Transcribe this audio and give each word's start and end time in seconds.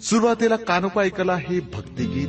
सुरुवातीला 0.00 0.56
कानोपा 0.56 1.02
ऐकला 1.02 1.36
हे 1.36 1.60
भक्तिगीत. 1.60 2.28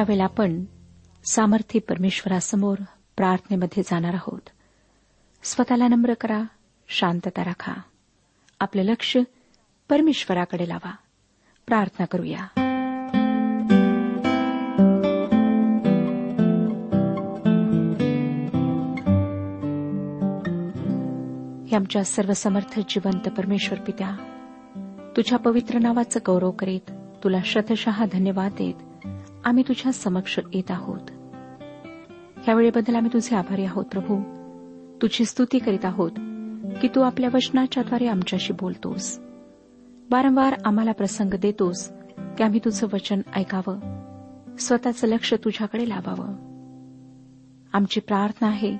ह्यावेळेला 0.00 0.24
आपण 0.24 0.64
सामर्थ्य 1.30 1.80
परमेश्वरासमोर 1.80 2.76
प्रार्थनेमध्ये 3.16 3.82
जाणार 3.82 4.14
आहोत 4.14 4.40
स्वतःला 5.42 5.88
नम्र 5.88 6.14
करा 6.14 6.42
शांतता 6.88 7.44
राखा. 7.44 7.72
आपलं 8.60 8.82
लक्ष 8.82 9.16
परमेश्वराकडे 9.88 10.68
लावा. 10.68 10.92
प्रार्थना 11.66 12.04
करूया. 12.04 12.40
आमच्या 21.76 22.04
सर्वसमर्थ 22.04 22.80
जिवंत 22.88 23.28
परमेश्वर 23.28 23.80
पित्या 23.80 24.16
तुझ्या 25.16 25.38
पवित्र 25.38 25.78
नावाचं 25.78 26.20
गौरव 26.26 26.50
करीत 26.50 26.90
तुला 27.24 27.38
शतशहा 27.44 28.04
धन्यवाद 28.12 28.52
देत 28.52 28.89
आम्ही 29.44 29.64
तुझ्या 29.68 29.92
समक्ष 29.92 30.38
येत 30.52 30.70
आहोत. 30.70 31.00
ह्या 32.44 32.54
वेळेबद्दल 32.54 32.94
आम्ही 32.94 33.12
तुझे 33.12 33.36
आभारी 33.36 33.64
आहोत 33.64 33.84
प्रभू. 33.84 34.22
तुझी 35.02 35.24
स्तुती 35.24 35.58
करीत 35.58 35.84
आहोत 35.84 36.10
की 36.82 36.88
तू 36.88 37.00
आपल्या 37.00 37.30
वचनाच्याद्वारे 37.34 38.06
आमच्याशी 38.06 38.52
बोलतोस. 38.52 39.18
वारंवार 40.10 40.54
आम्हाला 40.64 40.92
प्रसंग 40.92 41.34
देतोस 41.34 41.92
की 42.18 42.42
आम्ही 42.42 42.60
तुझं 42.64 42.86
वचन 42.92 43.20
ऐकावं. 43.36 43.80
स्वतःचं 44.58 45.06
लक्ष 45.06 45.34
तुझ्याकडे 45.34 45.88
लावावं. 45.88 46.34
आमची 47.72 48.00
प्रार्थना 48.00 48.48
आहे 48.48 48.76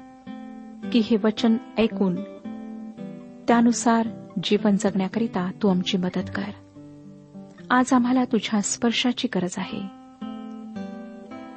की 0.90 0.98
हे 0.98 1.16
वचन 1.24 1.56
ऐकून 1.78 2.14
त्यानुसार 3.48 4.08
जीवन 4.42 4.76
जगण्याकरिता 4.76 5.50
तू 5.62 5.68
आमची 5.68 5.98
मदत 5.98 6.30
कर. 6.34 6.50
आज 7.70 7.92
आम्हाला 7.92 8.24
तुझ्या 8.24 8.62
स्पर्शाची 8.62 9.28
गरज 9.34 9.54
आहे. 9.58 9.99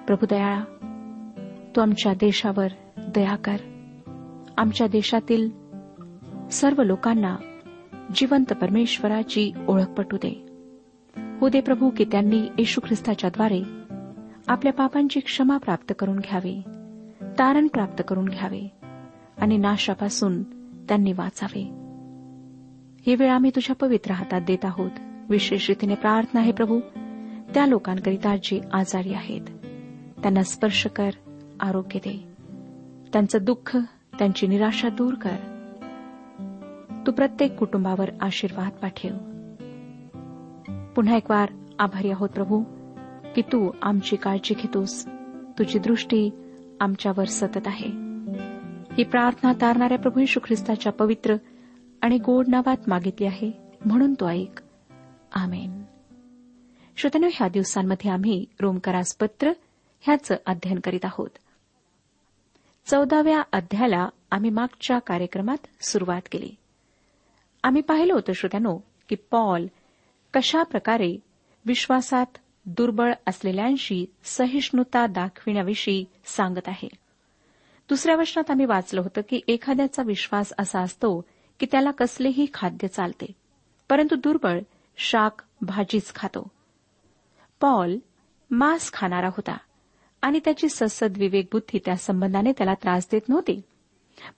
प्रभू 0.08 0.26
दयाळा 0.30 0.64
तू 1.76 1.82
आमच्या 1.82 2.14
देशावर 2.14 2.68
दया 2.98 3.36
कर. 3.36 3.56
आमच्या 4.58 4.88
देशातील 4.88 5.50
सर्व 6.52 6.84
लोकांना 6.84 7.36
जिवंत 8.16 8.54
परमेश्वराची 8.54 9.52
ओळख 9.68 9.86
पटू 9.86 10.18
दे. 10.18 10.46
हो 11.42 11.50
दे 11.50 11.62
प्रभू 11.62 11.90
की 11.98 12.06
त्यांनी 12.06 12.40
येशू 12.58 12.82
ख्रिस्ताच्याद्वारे 12.84 13.62
आपल्या 14.48 14.74
पापांची 14.74 15.20
क्षमा 15.20 15.58
प्राप्त 15.58 15.94
करून 16.00 16.20
घ्यावी 16.20 16.62
तारण 17.22 17.68
प्राप्त 17.68 18.04
करून 18.08 18.26
घ्यावे 18.26 18.72
आणि 19.38 19.58
नाशापासून 19.58 20.44
त्यांनी 20.88 21.14
वाचावे. 21.14 21.62
ही 23.08 23.16
वेळ 23.16 23.30
आम्ही 23.30 23.52
तुझ्या 23.56 23.76
पवित्र 23.76 24.12
हातात 24.12 24.42
देत 24.42 24.66
आहोत. 24.66 24.92
विशेष 25.30 25.70
रीतीने 25.70 25.96
प्रार्थना 25.96 26.40
आहे 26.40 26.52
प्रभू. 26.52 26.80
त्या 27.54 27.66
लोकांकरिता 27.66 28.36
जे 28.36 28.62
आजारी 28.74 29.14
आहेत 29.14 29.42
त्यांना 30.24 30.44
स्पर्श 30.44 30.88
कर 30.88 31.10
आरोग्य 31.60 32.00
दे. 32.00 32.34
त्यांचं 33.14 33.40
दुःख 33.42 33.78
त्यांची 34.20 34.48
निराशा 34.48 34.90
दूर 34.90 35.14
कर. 35.14 35.36
तू 37.08 37.12
प्रत्येक 37.12 37.56
कुटुंबावर 37.56 38.10
आशीर्वाद 38.22 38.70
पाठव. 38.72 39.18
पुन्हा 40.96 41.16
एक 41.16 41.32
वार 41.32 41.50
आभारी 41.80 42.12
आहोत 42.12 42.30
प्रभू 42.30 42.64
की 43.36 43.42
तू 43.42 43.72
आमची 43.82 44.16
काळजी 44.16 44.54
घेतोस. 44.54 45.06
तुझी 45.60 45.80
दृष्टी 45.80 46.30
आमच्यावर 46.80 47.26
सतत 47.26 47.62
आहे. 47.66 47.90
ही 48.98 49.04
प्रार्थना 49.04 49.54
तारणाऱ्या 49.62 50.00
प्रभू 50.00 50.20
यशू 50.20 50.40
ख्रिस्ताच्या 50.44 50.92
पवित्र 50.92 51.36
आणि 52.02 52.18
गोड 52.18 52.46
नावात 52.48 52.78
मागितली 52.88 53.26
आहे 53.26 53.52
म्हणून 53.86 54.14
तो 54.14 54.30
ऐक. 54.30 54.62
आमेन. 55.34 55.84
श्रोतनो 56.98 57.28
ह्या 57.34 57.48
दिवसांमध्ये 57.48 58.12
आम्ही 58.12 58.46
रोमकरास 58.62 59.16
पत्र 59.16 59.52
ह्याचं 60.06 60.36
अध्ययन 60.46 60.80
करीत 60.80 61.06
आहोत. 61.06 61.30
चौदाव्या 62.86 63.42
अध्यायाला 63.52 64.10
आम्ही 64.32 64.50
मागच्या 64.50 65.00
कार्यक्रमात 65.00 65.86
सुरुवात 65.86 66.22
केली. 66.32 66.56
आम्ही 67.64 67.82
पाहिलं 67.82 68.14
होतं 68.14 68.34
श्रोत्यानो 68.34 68.80
की 69.10 69.16
पॉल 69.16 69.68
कशा 70.34 70.64
प्रकारे 70.64 71.18
विश्वासात 71.66 72.26
दुर्बळ 72.66 73.14
असलेल्यांशी 73.28 74.06
सहिष्णुता 74.24 75.08
दाखविण्याविषयी 75.08 76.06
सांगत 76.26 76.68
आहे. 76.68 76.88
दुसऱ्या 77.90 78.16
वचनात 78.16 78.52
आम्ही 78.52 78.66
वाचलं 78.66 79.02
होतं 79.02 79.22
की 79.30 79.42
एखाद्याचा 79.48 80.04
विश्वास 80.04 80.54
असा 80.60 80.80
असतो 80.80 81.22
की 81.60 81.66
त्याला 81.72 81.92
कसलेही 81.92 82.46
खाद्य 82.54 82.88
चालते 82.88 83.32
परंतु 83.90 84.16
दुर्बळ 84.16 84.60
शाक 84.98 85.42
भाजीच 85.62 86.16
खातो. 86.16 86.48
पॉल 87.62 87.98
मांस 88.52 88.94
खाणारा 88.94 89.28
होता. 89.28 89.58
आणि 90.24 90.40
त्याची 90.46 90.70
ससद 90.70 91.18
विवेकबुद्धी 91.18 91.80
त्या 91.86 91.96
संबंधाने 91.96 92.52
त्याला 92.52 92.74
त्रास 92.74 93.08
देत 93.12 93.22
नव्हती. 93.30 93.62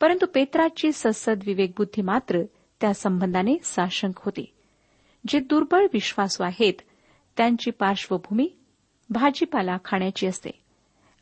परंतु 0.02 0.26
पेत्राची 0.26 0.92
ससद 0.92 1.40
विवेकबुद्धी 1.46 2.02
मात्र 2.02 2.42
त्या 2.82 2.94
संबंधाने 2.94 3.56
साशंक 3.64 4.14
होती. 4.18 4.54
जे 5.28 5.40
दुर्बळ 5.40 5.86
विश्वासू 5.94 6.44
आहेत 6.44 6.74
त्यांची 7.38 7.72
पार्श्वभूमी 7.72 8.50
भाजीपाला 9.10 9.78
खाण्याची 9.86 10.28
असते 10.28 10.50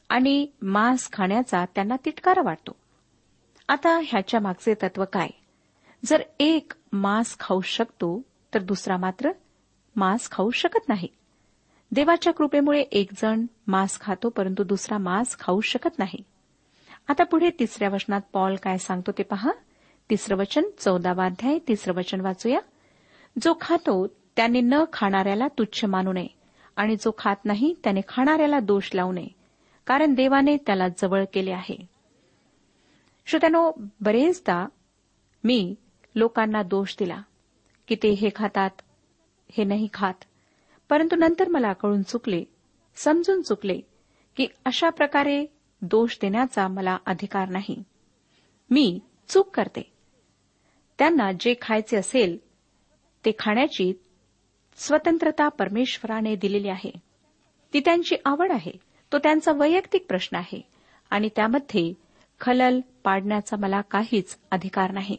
आणि 0.09 0.47
मांस 0.61 1.09
खाण्याचा 1.13 1.65
त्यांना 1.65 1.95
तिटकारा 2.05 2.41
वाटतो. 2.45 2.71
आता 3.67 3.99
ह्याच्या 4.03 4.39
मागचे 4.39 4.73
तत्व 4.73 5.05
काय? 5.13 5.27
जर 6.05 6.21
एक 6.39 6.71
मांस 6.93 7.39
खाऊ 7.39 7.61
शकतो 7.61 8.21
तर 8.53 8.61
दुसरा 8.61 8.97
मात्र 8.97 9.31
मांस 9.95 10.29
खाऊ 10.31 10.49
शकत 10.49 10.89
नाही. 10.89 11.07
देवाच्या 11.93 12.33
कृपेमुळे 12.33 12.81
एक 12.81 13.09
जण 13.17 13.45
मांस 13.67 13.99
खातो 13.99 14.29
परंतु 14.29 14.63
दुसरा 14.63 14.97
मांस 14.97 15.37
खाऊ 15.39 15.61
शकत 15.61 15.99
नाही. 15.99 16.23
आता 17.07 17.23
पुढे 17.23 17.49
तिसऱ्या 17.59 17.89
वचनात 17.89 18.21
पॉल 18.33 18.55
काय 18.55 18.77
सांगतो 18.77 19.11
ते 19.11 19.23
पहा. 19.23 19.51
तिसरं 20.09 20.37
वचन 20.37 20.63
चौदावा 20.79 21.25
अध्याय 21.25 21.59
तिसरं 21.67 21.93
वचन 21.93 22.21
वाचूया. 22.21 22.59
जो 23.41 23.53
खातो 23.61 24.07
त्याने 24.07 24.61
न 24.61 24.73
खाणाऱ्याला 24.93 25.47
तुच्छ 25.47 25.85
मानू 25.85 26.13
नये 26.13 26.27
आणि 26.75 26.95
जो 26.95 27.11
खात 27.17 27.35
नाही 27.45 27.75
त्याने 27.83 28.01
खाणाऱ्याला 28.07 28.59
दोष 28.59 28.89
लावू 28.93 29.11
नये 29.11 29.27
कारण 29.87 30.13
देवाने 30.13 30.57
त्याला 30.57 30.87
जवळ 30.87 31.23
केले 31.33 31.51
आहे. 31.51 31.87
श्रोत्यानो 33.25 33.71
बरेचदा 34.01 34.65
मी 35.43 35.75
लोकांना 36.15 36.63
दोष 36.63 36.95
दिला 36.99 37.21
की 37.87 37.95
ते 37.95 38.09
हे 38.09 38.29
खातात 38.35 38.69
हे 39.51 39.63
नाही 39.63 39.87
खात. 39.93 40.13
परंतु 40.93 41.15
नंतर 41.15 41.47
मला 41.49 41.73
कळून 41.73 42.01
चुकले 42.01 42.43
समजून 42.95 43.41
चुकले 43.41 43.79
की 44.37 44.47
अशा 44.65 44.89
प्रकारे 44.89 45.45
दोष 45.81 46.17
देण्याचा 46.21 46.67
मला 46.67 46.97
अधिकार 47.05 47.49
नाही. 47.49 47.83
मी 48.71 48.99
चूक 49.27 49.55
करते. 49.55 49.91
त्यांना 50.97 51.31
जे 51.39 51.53
खायचे 51.61 51.97
असेल 51.97 52.37
ते 53.25 53.31
खाण्याची 53.39 53.93
स्वतंत्रता 54.75 55.47
परमेश्वराने 55.47 56.35
दिलेली 56.35 56.69
आहे. 56.69 56.91
ती 57.73 57.79
त्यांची 57.79 58.15
आवड 58.25 58.51
आहे. 58.51 58.71
तो 59.11 59.17
त्यांचा 59.17 59.51
वैयक्तिक 59.51 60.05
प्रश्न 60.07 60.37
आहे. 60.37 60.61
आणि 61.09 61.29
त्यामध्ये 61.35 61.93
खलल 62.41 62.79
पाडण्याचा 63.03 63.57
मला 63.57 63.81
काहीच 63.81 64.37
अधिकार 64.51 64.91
नाही. 64.91 65.17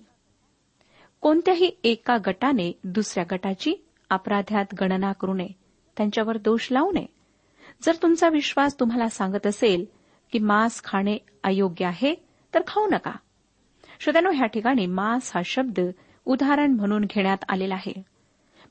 कोणत्याही 1.21 1.71
एका 1.85 2.17
गटाने 2.27 2.73
दुसऱ्या 2.85 3.25
गटाची 3.31 3.75
अपराध्यात 4.11 4.65
गणना 4.81 5.13
करू 5.13 5.35
नये. 5.35 5.64
त्यांच्यावर 5.97 6.39
दोष 6.39 6.69
लावू 6.71 6.93
नये. 6.93 7.07
जर 7.83 7.95
तुमचा 8.03 8.29
विश्वास 8.29 8.81
तुम्हाला 8.81 9.09
सांगत 9.09 9.47
असेल 9.47 9.85
की 10.33 10.39
मांस 10.39 10.83
खाणे 10.85 11.19
अयोग्य 11.43 11.85
आहे 11.85 12.15
तर 12.55 12.61
खाऊ 12.67 12.87
नका. 12.87 13.13
श्रोत्यानो 14.01 14.31
ह्या 14.31 14.47
ठिकाणी 14.47 14.87
मांस 14.87 15.33
हा 15.35 15.43
शब्द 15.45 15.81
उदाहरण 16.25 16.73
म्हणून 16.73 17.05
घेण्यात 17.05 17.37
आलेला 17.49 17.75
आहे. 17.75 18.03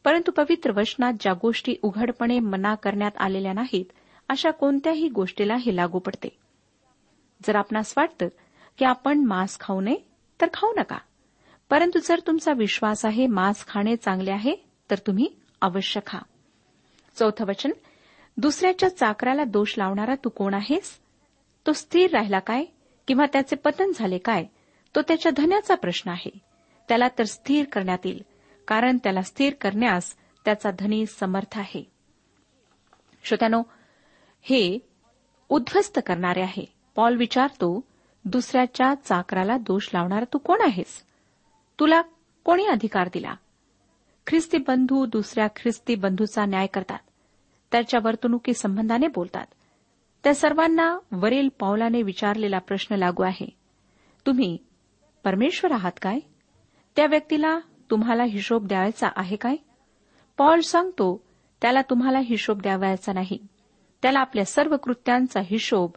परंतु 0.04 0.32
पवित्र 0.32 0.72
वचनात 0.72 1.14
ज्या 1.20 1.34
गोष्टी 1.34 1.76
उघडपणे 1.82 2.40
मना 2.40 2.76
करण्यात 2.76 3.12
आलेल्या 3.18 3.54
नाहीत 3.54 3.86
अशा 4.30 4.52
कोणत्याही 4.52 5.10
गोष्टीला 5.10 5.56
हे 5.56 5.76
लागू 5.76 6.00
पडते. 6.00 6.38
जर 7.48 7.56
आपणास 7.56 7.94
वाटतं 7.98 8.28
की 8.78 8.86
आपण 8.86 9.20
मांस 9.20 9.60
खाऊ 9.60 9.82
नये 9.82 9.98
तर 10.42 10.48
खाऊ 10.54 10.74
नका. 10.78 10.98
परंतु 11.70 12.00
जर 12.00 12.20
तुमचा 12.28 12.54
विश्वास 12.54 13.06
आहे 13.06 13.28
मांस 13.28 13.68
खाणे 13.68 13.96
चांगले 13.96 14.32
आहे 14.32 14.56
तर 14.92 14.96
तुम्ही 15.08 15.28
अवश्य 15.62 16.02
खा. 16.06 16.20
चौथं 17.16 17.46
वचन 17.46 17.72
दुसऱ्याच्या 18.38 18.98
चाकराला 18.98 19.44
दोष 19.44 19.78
लावणारा 19.78 20.16
तू 20.16 20.30
कोण 20.30 20.54
आहेस? 20.54 21.00
तो 21.68 21.74
स्थिर 21.74 22.12
राहिला 22.12 22.40
काय? 22.40 22.66
किंवा 23.08 23.26
त्याचे 23.34 23.56
पतन 23.56 23.92
झाले 23.96 24.18
काय? 24.18 24.46
तो 24.96 25.02
त्याच्या 25.02 25.32
धन्याचा 25.38 25.76
प्रश्न 25.76 26.12
आहे. 26.12 26.38
त्याला 26.88 27.08
तर 27.08 27.24
स्थिर 27.24 27.66
करण्यात 27.72 27.98
येईल. 28.06 28.24
कारण 28.68 28.98
त्याला 28.98 29.22
स्थिर 29.22 29.54
करण्यास 29.62 30.16
त्याचा 30.46 30.72
धनी 30.80 31.06
समर्थ 31.06 31.60
आहे. 31.60 31.92
श्रोत्यानो 33.24 33.64
हे 34.42 34.80
उद्ध्वस्त 35.50 36.00
करणारे 36.06 36.42
आहे. 36.42 36.74
पॉल 36.96 37.18
विचारतो 37.18 37.84
दुसऱ्याच्या 38.26 38.94
चाकराला 38.96 39.58
दोष 39.58 39.90
लावणारा 39.94 40.26
तू 40.34 40.38
कोण 40.38 40.62
आहेस? 40.62 41.04
तुला 41.80 42.02
कोणी 42.44 42.66
अधिकार 42.66 43.10
दिला? 43.14 43.36
ख्रिस्ती 44.28 44.58
बंधू 44.58 45.06
दुसऱ्या 45.06 45.48
ख्रिस्ती 45.48 45.96
बंधूचा 45.96 46.46
न्याय 46.46 46.68
करतात. 46.68 47.00
त्याच्या 47.72 48.00
वर्तणुकी 48.04 48.54
संबंधाने 48.54 49.08
बोलतात. 49.08 49.46
त्या 50.24 50.34
सर्वांना 50.34 51.00
वरील 51.12 51.50
पावलाने 51.60 52.02
विचारलेला 52.02 52.60
प्रश्न 52.60 52.96
लागू 52.96 53.24
आहे. 53.24 53.50
तुम्ही 54.26 54.58
परमेश्वर 55.24 55.72
आहात 55.72 55.92
काय? 56.02 56.20
त्या 56.96 57.06
व्यक्तीला 57.06 57.60
तुम्हाला 57.92 58.24
हिशोब 58.24 58.68
द्यायचा 58.68 59.08
आहे 59.16 59.36
काय? 59.36 59.56
पॉल 60.38 60.60
सांगतो 60.60 61.24
त्याला 61.62 61.82
तुम्हाला 61.82 62.20
हिशोब 62.20 62.62
द्यावायचा 62.62 63.14
नाही. 63.14 63.38
त्याला 64.02 64.20
आपल्या 64.20 64.46
सर्व 64.46 64.78
कृत्यांचा 64.78 65.40
हिशोब 65.44 65.92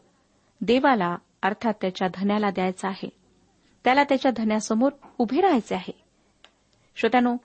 देवाला 0.61 1.17
अर्थात 1.43 1.75
त्याच्या 1.81 2.09
धन्याला 2.15 2.51
द्यायचा 2.51 2.89
आहे. 2.89 3.09
त्याला 3.85 4.05
त्याच्या 4.05 4.33
धन्यासमोर 4.37 4.93
उभे 5.19 5.41
राहायचे 5.41 5.75
आहे. 5.75 6.05
श्रोत्यानो 6.97 7.37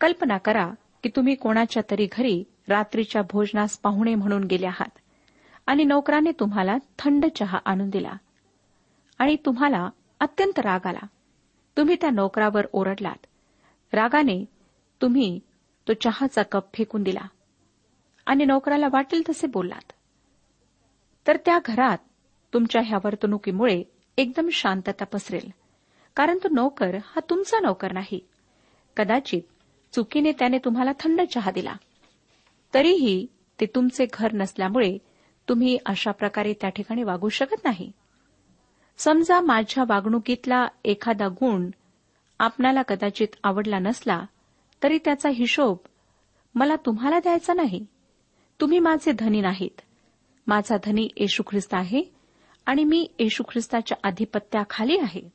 कल्पना 0.00 0.38
करा 0.38 0.70
की 1.02 1.10
तुम्ही 1.16 1.34
कोणाच्या 1.34 1.82
तरी 1.90 2.08
घरी 2.12 2.44
रात्रीच्या 2.68 3.22
भोजनास 3.22 3.78
पाहुणे 3.78 4.14
म्हणून 4.14 4.44
गेले 4.44 4.66
आहात 4.66 4.98
आणि 5.66 5.84
नोकराने 5.84 6.30
तुम्हाला 6.40 6.76
थंड 6.98 7.26
चहा 7.36 7.58
आणून 7.64 7.90
दिला. 7.90 8.12
आणि 9.18 9.36
तुम्हाला 9.44 9.90
अत्यंत 10.20 10.58
राग 10.58 10.86
आला. 10.86 11.06
तुम्ही 11.76 11.96
त्या 12.00 12.10
नोकरावर 12.10 12.66
ओरडलात. 12.72 13.26
रागाने 13.92 14.44
तुम्ही 15.02 15.40
तो 15.88 15.92
चहाचा 15.92 16.42
कप 16.42 16.74
फेकून 16.74 17.02
दिला. 17.02 17.26
आणि 18.26 18.44
नोकराला 18.44 18.86
वाटेल 18.92 19.22
तसे 19.28 19.46
बोललात. 19.46 19.92
तर 21.26 21.36
त्या 21.36 21.58
घरात 21.64 21.98
तुमच्या 22.54 22.82
ह्या 22.84 22.98
वर्तणुकीमुळे 23.04 23.82
एकदम 24.16 24.48
शांतता 24.52 25.04
पसरेल. 25.04 25.50
कारण 26.16 26.38
तो 26.44 26.48
नोकर 26.52 26.94
हा 26.94 27.20
तुमचा 27.30 27.60
नोकर 27.60 27.92
नाही. 27.92 28.20
कदाचित 28.96 29.42
चुकीने 29.94 30.32
त्याने 30.32 30.58
तुम्हाला 30.58 30.92
थंड 31.00 31.20
चहा 31.20 31.50
दिला. 31.50 31.74
तरीही 32.74 33.26
ते 33.60 33.66
तुमचे 33.66 34.06
घर 34.12 34.32
नसल्यामुळे 34.32 34.98
तुम्ही 35.48 35.78
अशा 35.86 36.10
प्रकारे 36.10 36.52
त्या 36.52 36.70
ठिकाणी 36.70 37.02
वागू 37.02 37.28
शकत 37.28 37.64
नाही. 37.64 37.92
समजा 38.96 39.40
माझ्या 39.40 39.84
वागणुकीतला 39.88 40.68
एखादा 40.84 41.28
गुण 41.28 41.70
आपणाला 42.38 42.82
कदाचित 42.82 43.28
आवडला 43.44 43.78
नसला 43.78 44.24
तरी 44.82 44.98
त्याचा 45.04 45.28
हिशोब 45.28 45.76
मला 46.54 46.76
तुम्हाला 46.76 47.18
द्यायचा 47.18 47.54
नाही. 47.54 47.86
तुम्ही 48.60 48.78
माझे 48.78 49.12
धनी 49.12 49.40
नाहीत. 49.40 49.80
माझा 50.46 50.76
धनी 50.84 51.08
येशू 51.16 51.42
ख्रिस्त 51.46 51.74
आहे 51.74 52.02
आणि 52.66 52.84
मी 52.84 53.08
येशू 53.18 53.42
ख्रिस्ताच्या 53.42 53.96
आधिपत्याखाली 54.02 54.98
आहे. 54.98 55.28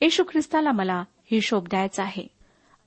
येशू 0.00 0.24
ख्रिस्ताला 0.24 0.72
मला 0.72 1.04
हिशोब 1.30 1.64
द्यायचा 1.64 2.02
आहे. 2.02 2.35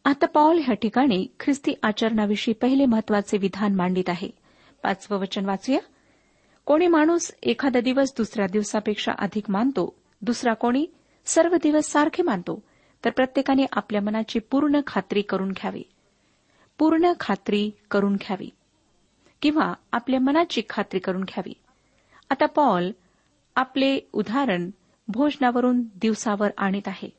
आता 0.09 0.25
पॉल 0.25 0.59
ह्या 0.63 0.75
ठिकाणी 0.75 1.27
ख्रिस्ती 1.39 1.73
आचरणाविषयी 1.83 2.53
पहिले 2.53 2.85
महत्त्वाचे 2.85 3.37
विधान 3.37 3.75
मांडित 3.75 4.03
आहे. 4.07 4.29
पाचवं 4.83 5.17
वचन 5.17 5.45
वाचूया. 5.45 5.79
कोणी 6.65 6.87
माणूस 6.87 7.31
एखादा 7.43 7.79
दिवस 7.79 8.13
दुसऱ्या 8.17 8.47
दिवसापेक्षा 8.47 9.11
अधिक 9.17 9.49
मानतो 9.49 9.95
दुसरा 10.21 10.53
कोणी 10.53 10.85
सर्व 11.25 11.55
दिवस 11.55 11.85
सारखे 11.85 12.23
मानतो 12.23 12.63
तर 13.05 13.09
प्रत्येकाने 13.09 13.65
आपल्या 13.71 14.01
मनाची 14.01 14.39
पूर्ण 14.39 14.79
खात्री 14.87 15.21
करून 15.21 15.51
घ्यावी. 15.51 15.83
पूर्ण 16.77 17.11
खात्री 17.19 17.71
करून 17.91 18.15
घ्यावी. 18.15 18.49
किंवा 19.41 19.73
आपल्या 19.91 20.19
मनाची 20.19 20.61
खात्री 20.69 20.99
करून 20.99 21.23
घ्यावी. 21.23 21.53
आता 22.29 22.45
पॉल 22.45 22.91
आपले 23.55 23.99
उदाहरण 24.13 24.69
भोजनावरून 25.07 25.81
दिवसावर 25.81 26.49
आणीत 26.57 26.87
आहे. 26.87 27.09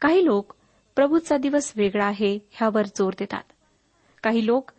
काही 0.00 0.24
लोक 0.24 0.52
प्रभूचा 0.94 1.36
दिवस 1.36 1.72
वेगळा 1.76 2.06
आहे 2.06 2.38
ह्यावर 2.50 2.86
जोर 2.86 3.12
देतात. 3.18 3.42
काही 4.22 4.46
लोक 4.46 4.70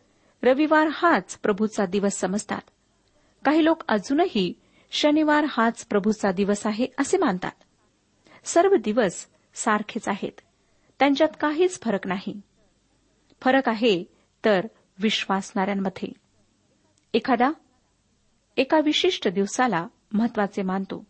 रविवार 0.44 0.88
हाच 0.92 1.38
प्रभूचा 1.38 1.86
दिवस 1.86 2.14
समजतात. 2.14 2.62
काही 3.46 3.66
लोक 3.66 3.84
अजूनही 3.88 4.54
शनिवार 4.92 5.46
हाच 5.50 5.86
प्रभूचा 5.86 6.32
दिवस 6.32 6.68
आहे 6.68 6.88
असे 7.00 7.18
मानतात. 7.18 7.52
सर्व 8.44 8.76
दिवस 8.76 9.28
सारखेच 9.54 10.08
आहेत. 10.08 10.42
त्यांच्यात 11.00 11.30
काहीच 11.40 11.82
फरक 11.82 12.08
नाही. 12.08 12.42
फरक 13.42 13.70
आहे 13.70 14.04
तर 14.46 14.68
विश्वासणाऱ्यांमध्ये. 15.00 16.10
एखादा 17.14 17.52
एका 18.58 18.80
विशिष्ट 18.80 19.28
दिवसाला 19.28 19.88
महत्त्वाचे 20.14 20.62
मानतो. 20.62 21.04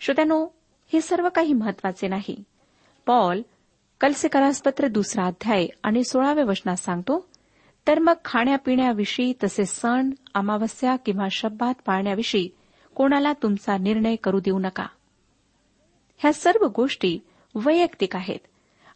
श्रोत्यानो 0.00 0.48
हे 0.92 1.00
सर्व 1.00 1.28
काही 1.28 1.52
महत्त्वाचे 1.52 2.08
नाही. 2.08 2.44
पॉल 3.06 3.42
कलसेकरासपत्र 4.00 4.88
दुसरा 4.88 5.24
अध्याय 5.24 5.66
आणि 5.82 6.04
सोळाव्या 6.04 6.44
वचनात 6.44 6.76
सांगतो 6.76 7.28
तर 7.86 7.98
मग 7.98 8.12
खाण्यापिण्याविषयी 8.24 9.32
तसे 9.44 9.64
सण 9.64 10.10
अमावस्या 10.34 10.96
किंवा 10.96 11.26
शब्दात 11.30 11.74
पाळण्याविषयी 11.86 12.48
कोणाला 12.94 13.32
तुमचा 13.32 13.76
निर्णय 13.78 14.16
करू 14.16 14.40
देऊ 14.40 14.58
नका. 14.58 14.86
ह्या 16.18 16.32
सर्व 16.32 16.66
गोष्टी 16.66 17.18
वैयक्तिक 17.54 18.16
आहेत 18.16 18.38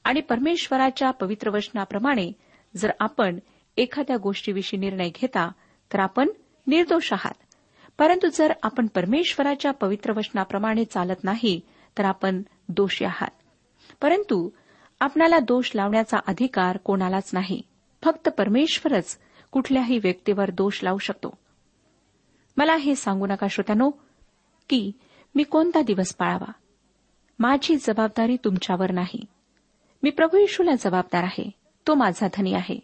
आणि 0.05 0.21
परमेश्वराच्या 0.21 1.11
पवित्र 1.11 1.51
वचनाप्रमाणे 1.51 2.33
जर 2.77 2.91
आपण 3.01 3.39
एखाद्या 3.77 4.17
गोष्टीविषयी 4.17 4.81
निर्णय 4.81 5.09
घेता 5.09 5.53
तर 5.93 6.01
आपण 6.01 6.29
निर्दोष 6.67 7.13
आहात. 7.13 7.35
परंतु 7.99 8.29
जर 8.33 8.53
आपण 8.63 8.87
परमेश्वराच्या 8.87 9.71
पवित्र 9.71 10.13
वचनाप्रमाणे 10.13 10.85
चालत 10.85 11.25
नाही 11.25 11.61
तर 11.99 12.05
आपण 12.05 12.43
दोषी 12.69 13.05
आहात. 13.05 13.31
परंतु 14.03 14.51
आपणाला 15.01 15.39
दोष 15.39 15.71
लावण्याचा 15.75 16.19
अधिकार 16.27 16.77
कोणालाच 16.77 17.31
नाही. 17.33 17.63
फक्त 18.05 18.29
परमेश्वरच 18.29 19.19
कुठल्याही 19.51 19.99
व्यक्तीवर 19.99 20.51
दोष 20.51 20.81
लावू 20.83 20.99
शकतो. 20.99 21.39
मला 22.57 22.77
हे 22.77 22.95
सांगू 22.95 23.27
नका 23.27 23.47
श्रोत्यानो 23.51 23.91
की 24.69 24.93
मी 25.35 25.43
कोणता 25.43 25.83
दिवस 25.83 26.15
पाळावा? 26.15 26.53
माझी 27.39 27.77
जबाबदारी 27.77 28.37
तुमच्यावर 28.45 28.93
नाही. 28.93 29.25
मी 30.03 30.11
प्रभू 30.11 30.37
येशूला 30.37 30.71
जबाबदार 30.79 31.23
आहे. 31.23 31.51
तो 31.87 31.95
माझा 31.95 32.27
धनी 32.35 32.53
आहे. 32.53 32.81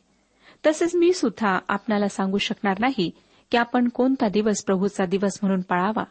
तसेच 0.66 0.94
मी 0.94 1.12
सुद्धा 1.12 1.58
आपणाला 1.68 2.08
सांगू 2.08 2.38
शकणार 2.38 2.78
नाही 2.80 3.10
की 3.50 3.56
आपण 3.56 3.88
कोणता 3.88 4.28
दिवस 4.28 4.64
प्रभूचा 4.64 5.04
दिवस 5.04 5.38
म्हणून 5.42 5.60
पाळावा? 5.60 6.04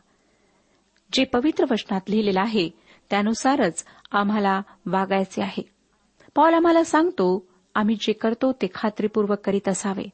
जे 1.14 1.24
पवित्र 1.24 1.66
वचनात 1.72 2.02
लिहिलेलं 2.10 2.42
आहे 2.42 2.70
त्यानुसारच 3.10 3.86
आम्हाला 4.12 4.62
वागायचे 4.86 5.42
आहे. 5.42 5.73
पॉल 6.36 6.54
आम्हाला 6.54 6.84
सांगतो 6.84 7.48
आम्ही 7.76 7.96
जे 7.96 8.14
करतो 8.14 8.52
ते 8.52 8.68
खात्रीपूर्वक 8.76 9.40
करीत 9.40 9.68
असावे. 9.68 10.10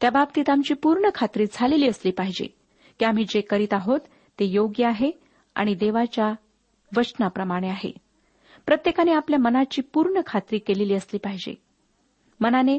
त्या 0.00 0.10
बाबतीत 0.10 0.50
आमची 0.50 0.74
पूर्ण 0.74 1.08
खात्री 1.14 1.44
झालेली 1.52 1.88
असली 1.88 2.10
पाहिजे 2.10 2.46
की 2.98 3.04
आम्ही 3.04 3.24
जे 3.24 3.40
करीत 3.40 3.74
आहोत 3.74 4.00
ते 4.38 4.44
योग्य 4.44 4.84
आहे 4.84 5.10
आणि 5.54 5.74
देवाच्या 5.74 6.32
वचनाप्रमाणे 6.96 7.68
आहे. 7.68 7.92
प्रत्येकाने 8.66 9.12
आपल्या 9.12 9.38
मनाची 9.38 9.82
पूर्ण 9.82 10.20
खात्री 10.26 10.58
केलेली 10.58 10.94
असली 10.94 11.18
पाहिजे. 11.18 11.54
मनाने 12.40 12.78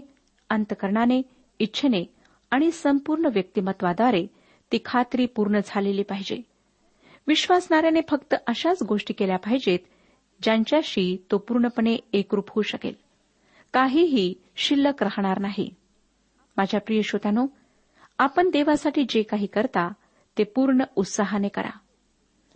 अंतकरणाने 0.50 1.22
इच्छेने 1.60 2.14
आणि 2.52 2.72
संपूर्ण 2.72 3.26
व्यक्तिमत्वाद्वारे 3.26 4.28
ती 4.72 4.78
खात्री 4.86 5.26
पूर्ण 5.26 5.60
झालेली 5.66 6.04
पाहिजे. 6.04 6.42
विश्वासणाऱ्याने 7.28 8.02
फक्त 8.10 8.36
अशाच 8.48 8.84
गोष्टी 8.84 9.14
केल्या 9.14 9.38
पाहिजेत 9.38 9.80
ज्यांच्याशी 10.42 11.18
तो 11.32 11.38
पूर्णपणे 11.38 11.98
एकरूप 12.14 12.50
होऊ 12.50 12.62
शकेल. 12.62 12.94
काहीही 13.74 14.34
शिल्लक 14.56 15.04
राहणार 15.04 15.40
नाही. 15.40 15.76
माझ्या 16.58 16.80
प्रिय 16.80 17.02
श्रोत्यानो 17.02 17.48
आपण 18.20 18.50
देवासाठी 18.50 19.06
जे 19.10 19.24
काही 19.24 19.48
करता 19.48 19.92
ते 20.38 20.44
पूर्ण 20.44 20.84
उत्साहाने 20.96 21.48
करा. 21.48 21.78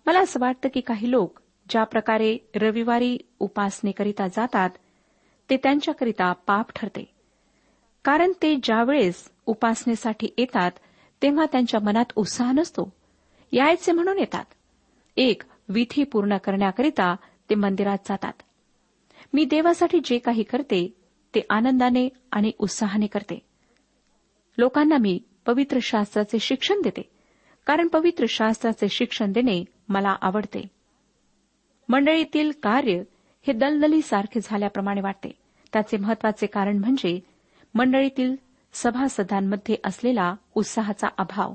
मला 0.06 0.20
असं 0.20 0.40
वाटतं 0.40 0.70
की 0.74 0.82
काही 0.82 1.12
लोक 1.12 1.40
ज्या 1.70 1.84
प्रकारे 1.84 2.38
रविवारी 2.56 3.18
उपासनेकरिता 3.40 4.28
जातात 4.28 4.70
ते 5.50 5.58
त्यांच्याकरिता 5.58 6.34
पाप 6.34 6.72
ठरते. 6.76 7.14
कारण 8.04 8.32
ते 8.42 8.56
ज्यावेळेस 8.64 9.32
उपासनेसाठी 9.46 10.34
येतात 10.38 10.72
तेव्हा 11.22 11.46
त्यांच्या 11.52 11.80
मनात 11.80 12.06
उत्साह 12.16 12.52
नसतो. 12.52 12.94
यायचे 13.52 13.92
म्हणून 13.92 14.20
येतात. 14.20 14.46
एक 15.18 15.42
विधी 15.70 16.04
पूर्ण 16.04 16.38
करण्याकरिता 16.38 17.16
ते 17.52 17.56
मंदिरात 17.56 17.98
जातात. 18.06 18.34
मी 19.34 19.46
देवासाठी 19.46 20.00
जे 20.04 20.18
काही 20.18 20.44
करते 20.44 20.94
ते 21.36 21.42
आनंदाने 21.50 22.10
आणि 22.32 22.52
उत्साहाने 22.60 23.08
करते. 23.08 23.40
लोकांना 24.58 24.98
मी 24.98 25.20
पवित्र 25.46 25.78
शास्त्राचे 25.82 26.40
शिक्षण 26.40 26.82
देते 26.82 27.02
कारण 27.66 27.88
पवित्र 27.88 28.26
शास्त्राचे 28.30 28.90
शिक्षण 28.90 29.32
देणे 29.32 29.64
मला 29.90 30.16
आवडते. 30.22 30.68
मंडळीतील 31.90 32.52
कार्य 32.64 33.04
हे 33.48 33.54
दलदलीसारखे 33.54 34.40
झाल्याप्रमाणे 34.44 35.02
वाटते. 35.02 35.32
त्याचे 35.74 35.98
महत्त्वाचे 35.98 36.46
कारण 36.46 36.78
म्हणजे 36.78 37.20
मंडळीतील 37.74 38.36
सभासदांमध्ये 38.74 39.76
असलेला 39.84 40.36
उत्साहाचा 40.56 41.08
अभाव. 41.18 41.54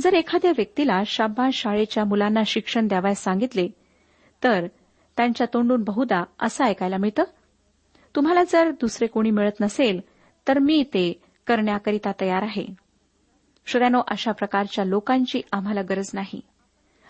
जर 0.00 0.12
एखाद्या 0.12 0.52
व्यक्तीला 0.56 1.02
शाब्बा 1.06 1.48
शाळेच्या 1.52 2.04
मुलांना 2.04 2.42
शिक्षण 2.46 2.88
द्यावयास 2.88 3.22
सांगितले 3.22 3.68
तर 4.44 4.66
त्यांच्या 5.16 5.46
तोंडून 5.54 5.84
बहुधा 5.84 6.24
असं 6.40 6.64
ऐकायला 6.64 6.96
मिळतं? 6.96 7.22
तुम्हाला 8.16 8.44
जर 8.44 8.70
दुसरे 8.70 9.06
कोणी 9.06 9.30
मिळत 9.30 9.60
नसेल 9.60 10.00
तर 10.48 10.58
मी 10.58 10.82
ते 10.82 11.22
करण्याकरिता 11.46 12.12
तयार 12.20 12.42
आहे. 12.42 12.66
श्रोत्यानो 13.66 14.02
अशा 14.08 14.32
प्रकारच्या 14.32 14.84
लोकांची 14.84 15.40
आम्हाला 15.52 15.82
गरज 15.82 16.10
नाही. 16.14 16.40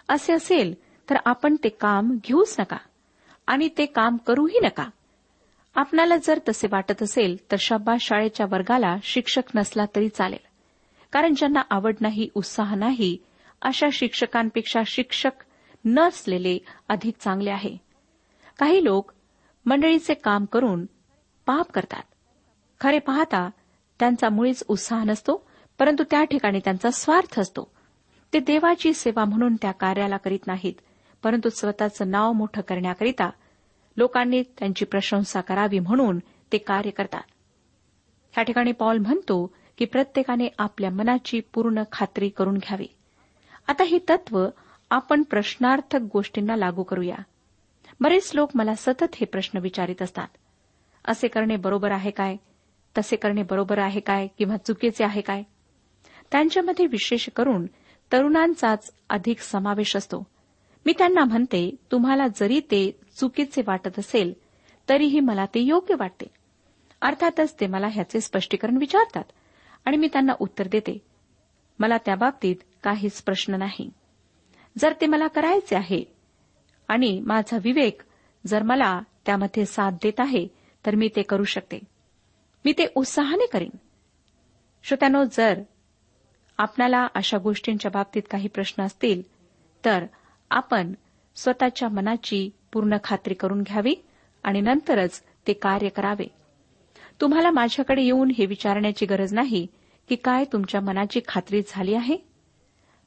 असे 0.09 0.33
असेल 0.33 0.75
तर 1.11 1.17
आपण 1.25 1.57
ते 1.65 1.69
काम 1.69 2.19
घेऊच 2.25 2.57
नका. 2.61 2.77
आणि 3.47 3.69
ते 3.79 3.87
काम 3.87 4.17
करूही 4.17 4.59
नका. 4.61 4.89
आपणाला 5.75 6.17
जर 6.17 6.39
तसे 6.49 6.67
वाटत 6.71 7.03
असेल 7.03 7.37
तर 7.51 7.57
शब्बा 7.61 7.95
शाळेच्या 8.01 8.47
वर्गाला 8.51 8.97
शिक्षक 9.03 9.43
नसला 9.55 9.85
तरी 9.97 10.09
चालेल. 10.09 10.47
कारण 11.13 11.35
ज्यांना 11.35 11.63
आवड 11.71 11.95
नाही 12.01 12.29
उत्साह 12.35 12.75
नाही 12.75 13.19
अशा 13.63 13.87
शिक्षकांपेक्षा 13.93 14.81
शिक्षक 14.87 15.31
नसलेले 15.85 16.59
अधिक 16.89 17.15
चांगले 17.21 17.51
आहे. 17.51 17.84
काही 18.59 18.85
लोक 18.85 19.13
मंडळीचे 19.67 20.15
काम 20.15 20.45
करून 20.45 20.87
पाप 21.47 21.71
करतात. 21.71 22.03
खरे 22.81 22.99
पाहता 22.99 23.51
त्यांचा 23.99 24.29
मुळीच 24.29 24.65
उत्साह 24.69 25.05
नसतो 25.05 25.47
परंतु 25.79 26.05
त्या 26.11 26.25
ठिकाणी 26.25 26.59
त्यांचा 26.59 26.91
स्वार्थ 26.91 27.41
असतो. 27.41 27.71
ते 28.33 28.41
देवाची 28.41 28.93
सेवा 28.93 29.25
म्हणून 29.25 29.57
त्या 29.57 29.73
कार्याला 29.73 30.17
करीत 30.17 30.47
नाहीत 30.47 30.75
परंतु 31.23 31.49
स्वतःचं 31.49 32.11
नाव 32.11 32.33
मोठं 32.33 32.63
करण्याकरिता 32.63 33.31
लोकांनी 33.97 34.43
त्यांची 34.43 34.85
प्रशंसा 34.85 35.41
करावी 35.41 35.79
म्हणून 35.79 36.19
ते 36.53 36.59
कार्य 36.59 36.91
करतात. 36.91 37.23
या 38.39 38.43
ठिकाणी 38.43 38.73
पॉल 38.73 38.99
म्हणतो 38.99 39.55
की 39.79 39.85
प्रत्येकाने 39.85 40.49
आपल्या 40.59 40.91
मनाची 40.91 41.41
पूर्ण 41.41 41.83
खात्री 41.93 42.29
करून 42.29 42.59
घ्यावी. 42.59 42.87
आता 43.67 43.83
ही 43.83 43.99
तत्व 44.09 44.47
आपण 44.91 45.23
प्रश्नार्थक 45.23 46.01
गोष्टींना 46.13 46.57
लागू 46.57 46.83
करूया. 46.83 47.17
बरेच 48.01 48.31
लोक 48.35 48.51
मला 48.55 48.75
सतत 48.75 49.15
हे 49.15 49.25
प्रश्न 49.25 49.59
विचारित 49.59 50.03
असतात. 50.03 50.29
असे 51.09 51.29
करणे 51.29 51.57
बरोबर 51.57 51.91
आहे 51.91 52.11
काय? 52.11 52.37
तसे 52.99 53.17
करणे 53.17 53.43
बरोबर 53.43 53.79
आहे 53.79 54.01
काय? 54.01 54.27
किंवा 54.39 54.57
चुकीचे 54.57 55.05
आहे 55.05 55.21
काय? 55.21 55.43
त्यांच्यामध्ये 56.31 56.87
विशेष 56.87 57.29
करून 57.37 57.67
तरुणांचाच 58.13 58.93
अधिक 59.09 59.41
समावेश 59.41 59.97
असतो. 59.97 60.27
मी 60.87 60.93
त्यांना 60.99 61.25
म्हणते 61.25 61.77
तुम्हाला 61.93 62.27
जरी 62.29 62.61
ते 62.61 63.01
चुकीचे 63.17 63.63
वाटत 63.67 63.99
असेल 63.99 64.33
तरीही 64.89 65.21
मला 65.21 65.47
ते 65.47 65.61
योग्य 65.61 65.95
वाटते. 65.99 66.27
अर्थातच 67.03 67.61
ते 67.61 67.67
मला 67.67 67.89
ह्याचे 67.89 68.21
स्पष्टीकरण 68.21 68.77
विचारतात 68.77 69.25
आणि 69.85 69.97
मी 69.97 70.09
त्यांना 70.13 70.33
उत्तर 70.41 70.69
देते. 70.73 70.99
मला 71.79 71.97
त्याबाबतीत 71.97 72.57
काहीच 72.83 73.23
प्रश्न 73.23 73.55
नाही. 73.55 73.91
जर 74.79 74.93
ते 75.01 75.07
मला 75.07 75.27
करायचे 75.27 75.77
आहे 75.77 76.14
आणि 76.89 77.21
माझा 77.21 77.59
विवेक 77.65 78.03
जर 78.47 78.63
मला 78.63 79.01
त्यामध्ये 79.27 79.65
साथ 79.67 79.93
देत 79.93 80.21
आहे 80.21 80.47
तर 80.87 80.95
मी 80.95 81.09
ते 81.17 81.23
करू 81.23 81.45
शकते. 81.45 81.79
मी 82.65 82.73
ते 82.73 82.87
उत्साहाने 82.97 83.47
करीन. 83.47 83.77
श्रोत्यानो 84.85 85.25
जर 85.33 85.63
आपणाला 86.59 87.07
अशा 87.15 87.39
गोष्टींच्या 87.39 87.91
बाबतीत 87.91 88.23
काही 88.31 88.49
प्रश्न 88.49 88.83
असतील 88.83 89.23
तर 89.85 90.05
आपण 90.51 90.93
स्वतःच्या 91.37 91.89
मनाची 91.89 92.51
पूर्ण 92.73 92.97
खात्री 93.05 93.35
करून 93.35 93.63
घ्यावी 93.63 93.95
आणि 94.43 94.61
नंतरच 94.61 95.23
ते 95.47 95.53
कार्य 95.53 95.89
करावे. 95.89 96.27
तुम्हाला 97.21 97.51
माझ्याकडे 97.51 98.03
येऊन 98.03 98.31
हे 98.31 98.47
विचारण्याची 98.47 99.07
गरज 99.07 99.33
नाही 99.35 99.67
की 100.09 100.17
काय 100.17 100.45
तुमच्या 100.45 100.81
मनाची 100.81 101.21
खात्री 101.29 101.63
झाली 101.69 101.95
आहे? 101.95 102.17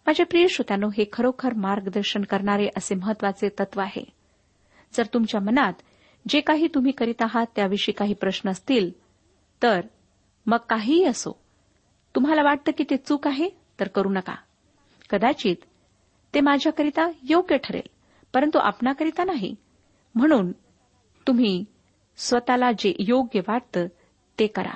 माझ्या 0.07 0.25
प्रिय 0.25 0.47
श्रोत्यानो 0.47 0.89
हे 0.89 1.05
खरोखर 1.13 1.53
मार्गदर्शन 1.53 2.21
करणारे 2.21 2.67
असे 2.77 2.95
महत्त्वाचे 2.95 3.49
तत्व 3.49 3.81
आहे. 3.81 4.03
जर 4.93 5.05
तुमच्या 5.05 5.41
मनात 5.41 5.73
जे 6.29 6.41
काही 6.41 6.67
तुम्ही 6.67 6.91
करीत 6.91 7.21
आहात 7.21 7.45
त्याविषयी 7.55 7.93
काही 7.93 8.13
प्रश्न 8.13 8.49
असतील 8.49 8.91
तर 9.63 9.81
मग 10.45 10.57
काहीही 10.57 11.03
असो 11.03 11.39
तुम्हाला 12.15 12.43
वाटतं 12.43 12.71
की 12.77 12.83
ते 12.83 12.97
चूक 12.97 13.27
आहे 13.27 13.49
तर 13.79 13.87
करू 13.87 14.09
नका. 14.09 14.35
कदाचित 15.09 15.55
ते 16.33 16.41
माझ्याकरिता 16.41 17.09
योग्य 17.29 17.57
ठरेल 17.57 17.89
परंतु 18.33 18.57
आपणाकरिता 18.57 19.23
नाही. 19.23 19.55
म्हणून 20.15 20.51
तुम्ही 21.27 21.65
स्वतःला 22.17 22.71
जे 22.71 22.93
योग्य 22.99 23.39
वाटतं 23.47 23.87
ते 24.39 24.47
करा. 24.47 24.73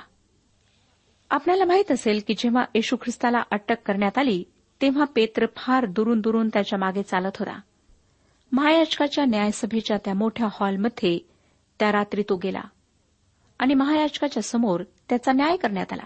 आपल्याला 1.30 1.64
माहीत 1.64 1.92
असेल 1.92 2.20
की 2.26 2.34
जेव्हा 2.38 2.64
येशू 2.74 2.96
ख्रिस्ताला 2.96 3.42
अटक 3.50 3.76
करण्यात 3.86 4.18
आली 4.18 4.44
तेव्हा 4.82 5.04
पेत्र 5.04 5.46
फार 5.56 5.86
दुरून 5.86 6.20
दुरून 6.20 6.48
त्याच्यामागे 6.48 7.02
चालत 7.02 7.36
होता. 7.38 7.60
महायाचकाच्या 8.52 9.24
न्यायसभेच्या 9.24 9.96
त्या 9.96 10.14
मोठ्या 10.14 10.48
हॉलमध्ये 10.52 11.18
त्या 11.78 11.92
रात्री 11.92 12.22
तो 12.22 12.36
गेला 12.36 12.60
आणि 13.58 13.74
महायाचकाच्या 13.74 14.42
समोर 14.42 14.82
त्याचा 15.08 15.32
न्याय 15.32 15.56
करण्यात 15.56 15.92
आला. 15.92 16.02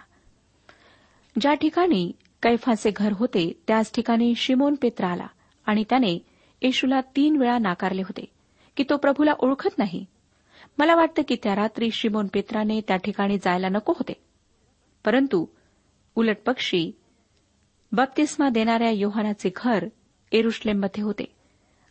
ज्या 1.40 1.54
ठिकाणी 1.54 2.12
कैफाचे 2.42 2.90
घर 2.97 3.12
होते 3.12 3.62
त्याच 3.68 3.92
ठिकाणी 3.92 4.35
शिमोन 4.35 4.75
पेत्र 4.75 5.04
आला 5.04 5.26
आणि 5.66 5.85
त्याने 5.90 6.18
येशूला 6.62 7.00
तीन 7.00 7.37
वेळा 7.37 7.59
नाकारले 7.59 8.02
होते 8.02 8.25
की 8.76 8.85
तो 8.90 8.97
प्रभूला 8.97 9.33
ओळखत 9.38 9.78
नाही. 9.78 10.04
मला 10.78 10.95
वाटतं 10.95 11.23
की 11.28 11.37
त्या 11.42 11.56
रात्री 11.56 11.90
शिमोन 11.90 12.26
पेत्राने 12.26 12.80
त्या 12.80 12.97
ठिकाणी 12.97 13.38
जायला 13.38 13.68
नको 13.68 13.92
होते. 13.92 14.12
परंतु 15.04 15.47
उलट 16.14 16.37
पक्षी 16.47 16.92
बप्तिस्मा 17.93 18.49
देणाऱ्या 18.49 18.90
योहानाचे 18.90 19.50
घर 19.57 19.88
एरुश्लेममध्ये 20.33 21.02
होते. 21.05 21.25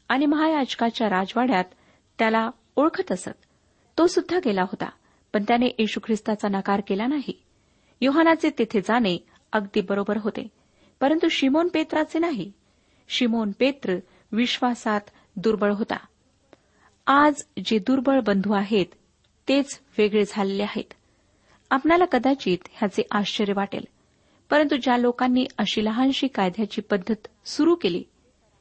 आणि 0.09 0.25
महायाजकाच्या 0.25 1.09
राजवाड्यात 1.09 1.63
त्याला 2.19 2.49
ओळखत 2.75 3.11
असत. 3.11 3.29
तो 3.97 4.07
सुद्धा 4.07 4.39
गेला 4.45 4.61
होता 4.61 4.89
पण 5.33 5.43
त्याने 5.47 5.65
येशू 5.79 5.99
ख्रिस्ताचा 6.03 6.47
नकार 6.47 6.81
केला 6.87 7.07
नाही. 7.07 7.41
योहानाचे 8.01 8.49
तेथे 8.49 8.81
जाणे 8.81 9.17
अगदी 9.51 9.81
बरोबर 9.81 10.17
होते 10.17 10.47
परंतु 10.99 11.29
शिमोन 11.29 11.67
पेत्राचे 11.67 12.19
नाही. 12.19 12.51
शिमोन 13.09 13.51
पेत्र 13.59 13.95
विश्वासात 14.31 15.01
दुर्बळ 15.35 15.73
होता. 15.73 15.97
आज 17.07 17.43
जे 17.65 17.79
दुर्बळ 17.79 18.19
बंधू 18.19 18.53
आहेत 18.53 18.85
तेच 19.47 19.79
वेगळे 19.97 20.23
झालेले 20.27 20.63
आहेत. 20.63 20.93
आपणाला 21.69 22.05
कदाचित 22.05 22.57
ह्याचे 22.71 23.01
आश्चर्य 23.11 23.53
वाटेल. 23.55 23.85
परंतु 24.55 24.75
ज्या 24.75 24.97
लोकांनी 24.97 25.45
अशी 25.57 25.85
लहानशी 25.85 26.27
कायद्याची 26.27 26.81
पद्धत 26.81 27.47
सुरू 27.47 27.75
केली 27.75 28.03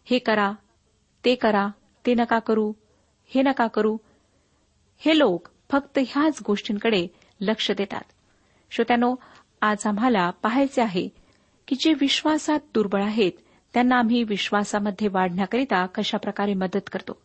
हे 0.05 0.19
करा 0.19 0.53
ते 1.25 1.35
करा 1.35 1.69
ते 2.07 2.15
नका 2.15 2.39
करू 2.39 2.73
हे 3.27 3.43
नका 3.43 3.67
करू 3.67 3.97
हे 4.99 5.19
लोक 5.19 5.49
फक्त 5.71 5.99
ह्याच 6.09 6.39
गोष्टींकडे 6.47 7.07
लक्ष 7.41 7.71
देतात. 7.71 8.01
श्रोत्यानो 8.71 9.15
आज 9.61 9.87
आम्हाला 9.87 10.31
पाहायचे 10.31 10.83
आहे 10.83 11.09
की 11.69 11.77
जे 11.77 11.93
विश्वासात 12.01 12.61
दुर्बळ 12.75 13.03
आहेत 13.03 13.33
त्यांना 13.75 13.97
आम्ही 13.97 14.23
विश्वासामध्ये 14.23 15.09
वाढण्याकरिता 15.09 15.87
कशाप्रकारे 15.87 16.55
मदत 16.55 16.91
करतो? 16.93 17.23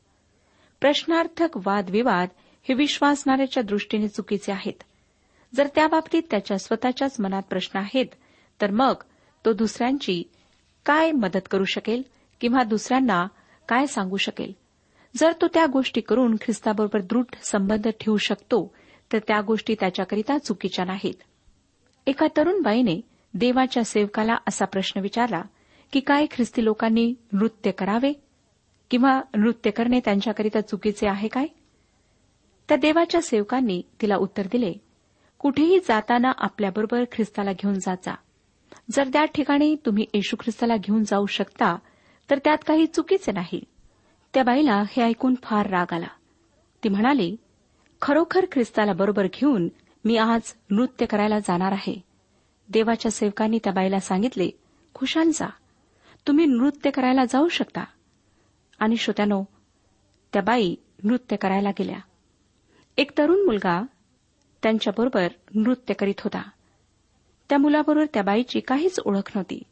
प्रश्नार्थक 0.82 1.50
वादविवाद 1.56 2.28
हे 2.64 2.74
विश्वासणाऱ्याच्या 2.74 3.64
दृष्टीने 3.64 4.08
चुकीचे 4.08 4.52
आहेत. 4.52 4.84
जर 5.56 5.68
त्याबाबतीत 5.76 6.24
त्याच्या 6.32 6.58
स्वतःच्याच 6.58 7.20
मनात 7.20 7.44
प्रश्न 7.50 7.80
आहेत 7.80 8.06
तर 8.62 8.72
मग 8.72 8.94
तो 9.46 9.54
दुसऱ्यांची 9.54 10.24
काय 10.86 11.12
मदत 11.12 11.48
करू 11.52 11.66
शकेल 11.66 12.02
किंवा 12.42 12.64
दुसऱ्यांना 12.64 13.28
काय 13.70 13.86
सांगू 13.86 14.18
शकेल? 14.18 14.54
जर 15.18 15.32
तो 15.42 15.48
त्या 15.48 15.66
गोष्टी 15.66 16.02
करून 16.02 16.36
ख्रिस्ताबरोबर 16.36 17.02
दृढ 17.02 17.36
संबंध 17.44 17.88
ठेवू 17.88 18.18
शकतो 18.18 18.74
तर 19.14 19.20
त्या 19.28 19.42
गोष्टी 19.42 19.76
त्याच्याकरिता 19.80 20.38
चुकीच्या 20.38 20.86
नाहीत. 20.86 21.14
एका 22.08 22.28
तरुण 22.38 22.62
बाईने 22.62 23.02
देवाच्या 23.34 23.84
सेवकाला 23.84 24.36
असा 24.48 24.66
प्रश्न 24.66 25.02
विचारला 25.02 25.42
की 25.94 26.00
काय 26.00 26.26
ख्रिस्ती 26.32 26.64
लोकांनी 26.66 27.14
नृत्य 27.34 27.72
करावे? 27.72 28.14
किंवा 28.92 29.22
नृत्य 29.36 29.72
करणे 29.72 30.00
त्यांच्याकरिता 30.06 30.62
चुकीचे 30.62 31.08
आहे 31.08 31.28
काय? 31.28 31.46
त्या 32.70 32.78
देवाच्या 32.78 33.22
सेवकांनी 33.22 33.82
तिला 34.02 34.16
उत्तर 34.16 34.48
दिले 34.52 34.74
कुठेही 35.40 35.80
जाताना 35.80 36.32
आपल्याबरोबर 36.38 37.04
ख्रिस्ताला 37.12 37.52
घेऊन 37.54 37.74
जाचा 37.74 38.14
जर 38.92 39.08
त्या 39.14 39.26
ठिकाणी 39.26 39.76
तुम्ही 39.86 40.06
येशू 40.14 40.36
ख्रिस्ताला 40.40 40.78
घेऊन 40.78 41.04
जाऊ 41.04 41.26
शकता 41.26 41.76
तर 42.30 42.38
त्यात 42.38 42.58
काही 42.68 42.86
चुकीचे 42.86 43.32
नाही. 43.32 43.64
त्या 44.34 44.44
बाईला 44.44 44.84
हे 44.90 45.04
ऐकून 45.04 45.36
फार 45.44 45.70
राग 45.70 45.86
आला. 45.92 46.08
ती 46.84 46.90
म्हणाली 46.90 47.36
खरोखर 48.02 48.46
ख्रिस्ताला 48.52 48.94
बरोबर 48.94 49.28
घेऊन 49.34 49.70
मी 50.06 50.18
आज 50.18 50.42
नृत्य 50.70 51.06
करायला 51.06 51.40
जाणार 51.40 51.72
आहे. 51.72 52.02
देवाच्या 52.70 53.12
सेवकांनी 53.12 53.60
त्या 53.64 53.74
बाईला 53.74 54.00
सांगितले 54.00 54.50
खुशाल 54.94 55.30
जा. 55.34 55.50
तुम्ही 56.28 56.46
नृत्य 56.46 56.90
करायला 56.90 57.26
जाऊ 57.26 57.48
शकता. 57.48 57.84
आणि 58.80 58.98
श्रोत्यानो 58.98 59.44
त्या 60.34 60.42
बाई 60.42 60.76
नृत्य 61.04 61.36
करायला 61.36 61.70
गेल्या. 61.70 62.00
एक 62.98 63.18
तरुण 63.18 63.46
मुलगा 63.46 63.82
त्यांच्याबरोबर 64.64 65.28
नृत्य 65.56 65.94
करीत 65.94 66.20
होता. 66.20 66.50
त्या 67.50 67.58
मुलाबरोबर 67.58 68.06
त्या 68.14 68.24
बाईची 68.24 68.60
काहीच 68.60 69.00
ओळख 69.06 69.32
नव्हती. 69.36 69.64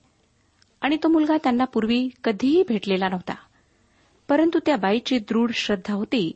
आणि 0.82 0.98
तो 1.04 1.08
मुलगा 1.08 1.38
त्यांना 1.38 1.66
पूर्वी 1.66 2.10
कधीही 2.24 2.64
भेटलेला 2.68 3.10
नव्हता. 3.10 3.36
परंतु 4.28 4.60
त्या 4.66 4.78
बाईची 4.78 5.20
दृढ 5.20 5.52
श्रद्धा 5.52 5.94
होती 5.94 6.32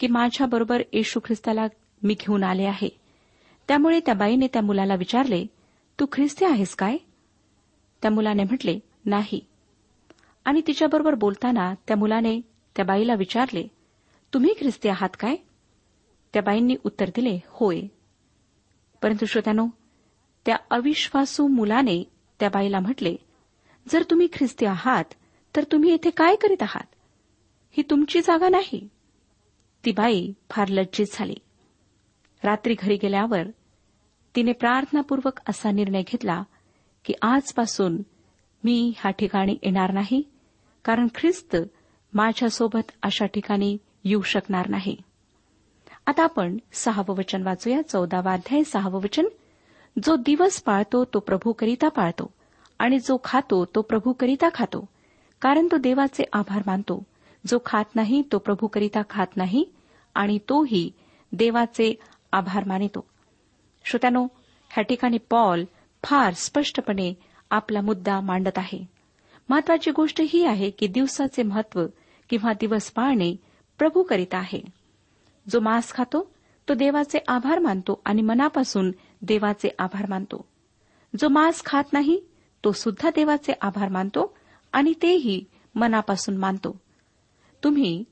की 0.00 0.06
माझ्याबरोबर 0.06 0.82
येशू 0.92 1.20
ख्रिस्ताला 1.24 1.66
मी 2.02 2.14
घेऊन 2.14 2.44
आले 2.44 2.64
आहे. 2.64 2.88
त्यामुळे 3.68 4.00
त्या 4.00 4.14
बाईने 4.14 4.46
त्या 4.46 4.62
मुलाला 4.62 4.94
विचारले 4.94 5.46
तू 6.00 6.06
ख्रिस्ती 6.12 6.44
आहेस 6.44 6.74
काय? 6.74 6.96
त्या 8.02 8.10
मुलाने 8.10 8.44
म्हटले 8.44 8.78
नाही. 9.04 9.46
आणि 10.44 10.60
तिच्याबरोबर 10.66 11.14
बोलताना 11.14 11.74
त्या 11.88 11.96
मुलाने 11.96 12.40
त्या 12.76 12.84
बाईला 12.84 13.14
विचारले 13.14 13.68
तुम्ही 14.34 14.54
ख्रिस्ती 14.60 14.88
आहात 14.88 15.08
काय? 15.20 15.36
त्या 16.32 16.42
बाईंनी 16.42 16.76
उत्तर 16.84 17.08
दिले 17.08 17.38
होय. 17.46 17.80
परंतु 19.02 19.26
श्रोत्यानो 19.26 19.66
त्या 20.46 20.56
अविश्वासू 20.70 21.46
मुलाने 21.46 22.02
त्या 22.40 22.48
बाईला 22.48 22.80
म्हटले 22.80 23.16
जर 23.88 24.02
तुम्ही 24.02 24.28
ख्रिस्ती 24.32 24.66
आहात 24.66 25.04
तर 25.56 25.64
तुम्ही 25.72 25.90
येथे 25.90 26.10
काय 26.10 26.36
करीत 26.36 26.62
आहात? 26.62 26.86
ही 27.70 27.82
तुमची 27.90 28.20
जागा 28.20 28.48
नाही. 28.48 28.88
ती 29.84 29.92
बाई 29.92 30.32
फार 30.50 30.68
लज्जित 30.68 31.06
झाली. 31.12 31.34
रात्री 32.44 32.74
घरी 32.78 32.96
गेल्यावर 32.96 33.42
तिने 34.36 34.52
प्रार्थनापूर्वक 34.52 35.40
असा 35.48 35.70
निर्णय 35.70 36.02
घेतला 36.02 36.42
की 37.04 37.14
आजपासून 37.22 38.02
मी 38.64 38.92
ह्या 38.96 39.10
ठिकाणी 39.10 39.52
येणार 39.62 39.92
नाही 39.92 40.22
कारण 40.84 41.06
ख्रिस्त 41.14 41.56
माझ्यासोबत 42.12 42.90
अशा 43.02 43.26
ठिकाणी 43.26 43.78
येऊ 44.04 44.22
शकणार 44.22 44.68
नाही. 44.68 44.96
आता 46.06 46.24
आपण 46.24 46.56
सहावं 46.72 47.16
वचन 47.16 47.42
वाचूया 47.42 47.82
चौदावा 47.82 48.32
अध्याय 48.32 48.62
सहावं 48.64 49.00
वचन. 49.02 49.24
जो 50.04 50.16
दिवस 50.16 50.62
पाळतो 50.62 51.04
तो 51.04 51.18
प्रभूकरिता 51.18 51.88
पाळतो 51.88 52.34
आणि 52.78 52.98
जो 52.98 53.20
खातो 53.24 53.64
तो 53.64 53.82
प्रभूकरिता 53.82 54.48
खातो. 54.54 54.88
कारण 55.40 55.68
तो 55.70 55.76
देवाचे 55.76 56.24
आभार 56.32 56.62
मानतो. 56.66 57.02
जो 57.46 57.58
खात 57.64 57.84
नाही 57.94 58.22
तो 58.32 58.38
प्रभूकरिता 58.38 59.02
खात 59.10 59.26
नाही 59.36 59.64
आणि 60.14 60.38
तोही 60.38 60.90
देवाचे 61.32 61.94
आभार 62.32 62.64
मानितो. 62.66 63.04
श्रोत्यानो 63.84 64.24
ह्या 64.70 64.82
ठिकाणी 64.82 65.18
पॉल 65.30 65.64
फार 66.02 66.32
स्पष्टपणे 66.34 67.14
आपला 67.50 67.80
मुद्दा 67.80 68.20
मांडत 68.20 68.58
आहे. 68.58 68.86
महत्वाची 69.48 69.90
गोष्ट 69.90 70.22
ही 70.28 70.44
आहे 70.46 70.70
की 70.70 70.86
दिवसाचे 70.86 71.42
महत्त्व 71.42 71.86
किंवा 72.30 72.52
दिवस 72.52 72.90
पाळणे 72.90 73.36
प्रभूकरिता 73.78 74.38
आहे. 74.38 74.60
जो 75.50 75.60
मांस 75.60 75.92
खातो 75.92 76.30
तो 76.68 76.74
देवाचे 76.74 77.18
आभार 77.28 77.58
मानतो 77.58 78.02
आणि 78.04 78.22
मनापासून 78.22 78.90
देवाचे 79.22 79.68
आभार 79.78 80.06
मानतो. 80.08 80.48
जो 81.20 81.28
मांस 81.28 81.62
खात 81.64 81.84
नाही 81.92 82.20
तो 82.64 82.72
सुद्धा 82.72 83.10
देवाचे 83.10 83.52
आभार 83.60 83.88
मानतो 83.88 84.36
आणि 84.72 84.92
तेही 85.02 85.44
मनापासून 85.74 86.36
मानतो. 86.36 86.80
तुम्ही 87.64 88.04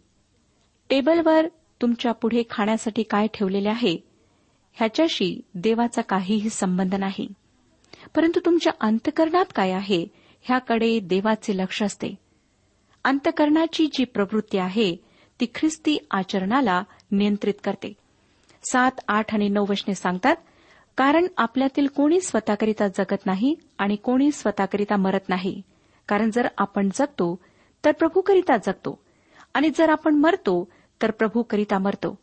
टेबलवर 0.90 1.46
तुमच्यापुढे 1.82 2.42
खाण्यासाठी 2.50 3.02
काय 3.02 3.26
ठेवलेले 3.34 3.68
आहे 3.68 3.96
ह्याच्याशी 4.72 5.40
देवाचा 5.54 6.02
काहीही 6.02 6.50
संबंध 6.50 6.94
नाही. 6.94 7.28
परंतु 8.16 8.40
तुमच्या 8.44 8.72
अंतकरणात 8.80 9.44
काय 9.54 9.70
आहे 9.70 10.06
ह्याकडे 10.42 11.00
देवाचे 11.00 11.56
लक्ष 11.56 11.82
असते. 11.82 12.14
अंतकरणाची 13.04 13.86
जी 13.86 14.04
प्रवृत्ती 14.04 14.58
आहे 14.58 14.96
ती 15.40 15.46
ख्रिस्ती 15.54 15.98
आचरणाला 16.10 16.82
नियंत्रित 17.10 17.54
करते. 17.64 17.92
सात 18.70 18.92
आठ 19.08 19.34
आणि 19.34 19.48
नऊ 19.48 19.66
वचने 19.68 19.94
सांगतात 19.94 20.36
कारण 20.96 21.26
आपल्यातील 21.36 21.86
कोणी 21.86 22.20
स्वतःकरिता 22.20 22.88
जगत 22.88 23.26
नाही 23.26 23.54
आणि 23.78 23.96
कोणी 23.96 24.32
स्वतःकरिता 24.32 24.96
मरत 24.96 25.28
नाही. 25.28 25.62
कारण 26.08 26.30
जर 26.30 26.48
आपण 26.58 26.88
जगतो 26.94 27.38
तर 27.84 27.92
प्रभूकरिता 27.92 28.56
जगतो. 28.56 28.98
आणि 29.54 29.70
जर 29.70 29.88
आपण 29.88 30.14
मरतो 30.14 30.68
तर 31.02 31.10
प्रभूकरिता 31.10 31.78
मरतो. 31.78 32.18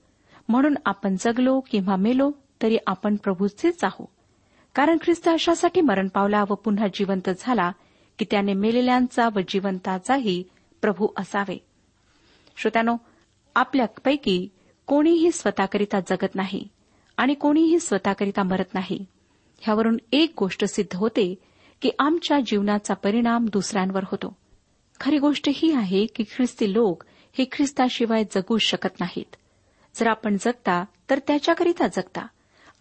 म्हणून 0.49 0.75
आपण 0.85 1.15
जगलो 1.19 1.59
किंवा 1.59 1.95
मेलो 1.95 2.31
तरी 2.61 2.77
आपण 2.87 3.15
प्रभूचेच 3.15 3.83
आहो 3.83 4.09
कारण 4.75 4.97
ख्रिस्त 5.01 5.27
अशासाठी 5.27 5.81
मरण 5.81 6.07
पावला 6.07 6.43
व 6.49 6.53
पुन्हा 6.53 6.87
जिवंत 6.93 7.29
झाला 7.39 7.71
की 8.19 8.25
त्याने 8.31 8.53
मेलेल्यांचा 8.53 9.29
व 9.35 9.39
जिवंताचाही 9.47 10.43
प्रभू 10.81 11.07
असावे. 11.17 11.65
श्रोत्यानो 12.57 12.95
आपल्यापैकी 13.55 14.47
कोणीही 14.85 15.31
स्वतःकरिता 15.31 15.99
जगत 15.99 16.35
नाही. 16.35 16.67
आणि 17.17 17.33
कोणीही 17.33 17.79
स्वतःकरिता 17.79 18.43
मरत 18.43 18.73
नाही. 18.73 19.05
ह्यावरून 19.59 19.97
एक 20.11 20.33
गोष्ट 20.39 20.65
सिद्ध 20.65 20.95
होते 20.97 21.35
की 21.81 21.89
आमच्या 21.99 22.39
जीवनाचा 22.39 22.93
परिणाम 22.93 23.45
दुसऱ्यांवर 23.45 24.03
होतो. 24.03 24.37
खरी 24.99 25.17
गोष्ट 25.17 25.49
ही 25.53 25.73
आहे 25.73 26.05
की 26.05 26.23
ख्रिस्ती 26.23 26.73
लोक 26.73 27.03
हे 27.37 27.45
ख्रिस्ताशिवाय 27.51 28.23
जगू 28.23 28.57
शकत 28.57 28.99
नाहीत. 28.99 29.35
जर 29.95 30.07
आपण 30.07 30.37
जगता 30.39 30.85
तर 31.09 31.19
त्याच्याकरिता 31.27 31.87
जगता. 31.87 32.27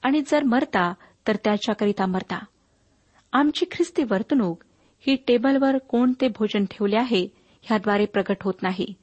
आणि 0.02 0.22
जर 0.26 0.44
मरता 0.44 0.94
तर 1.28 1.36
त्याच्याकरिता 1.44 2.06
मरता. 2.06 2.44
आमची 3.32 3.64
ख्रिस्ती 3.70 4.02
वर्तणूक 4.02 4.64
ही 5.00 5.16
टेबलवर 5.16 5.78
कोणते 5.78 6.28
भोजन 6.28 6.64
ठेवले 6.64 6.96
आहे 6.96 7.28
ह्याद्वारे 7.62 8.06
प्रगट 8.06 8.36
होत 8.42 8.54
नाही. 8.62 8.94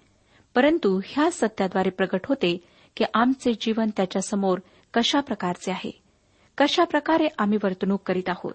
परंतु 0.55 1.01
ह्या 1.05 1.31
सत्याद्वारे 1.31 1.89
प्रगट 1.89 2.19
होते 2.25 2.57
की 2.97 3.05
आमचे 3.13 3.53
जीवन 3.53 3.89
त्याच्यासमोर 3.97 4.59
कशा 4.93 5.19
प्रकारचे 5.19 5.71
आहे? 5.71 6.01
कशा 6.57 6.83
प्रकारे 6.83 7.27
आम्ही 7.37 7.57
वर्तणूक 7.63 8.01
करीत 8.05 8.29
आहोत? 8.29 8.53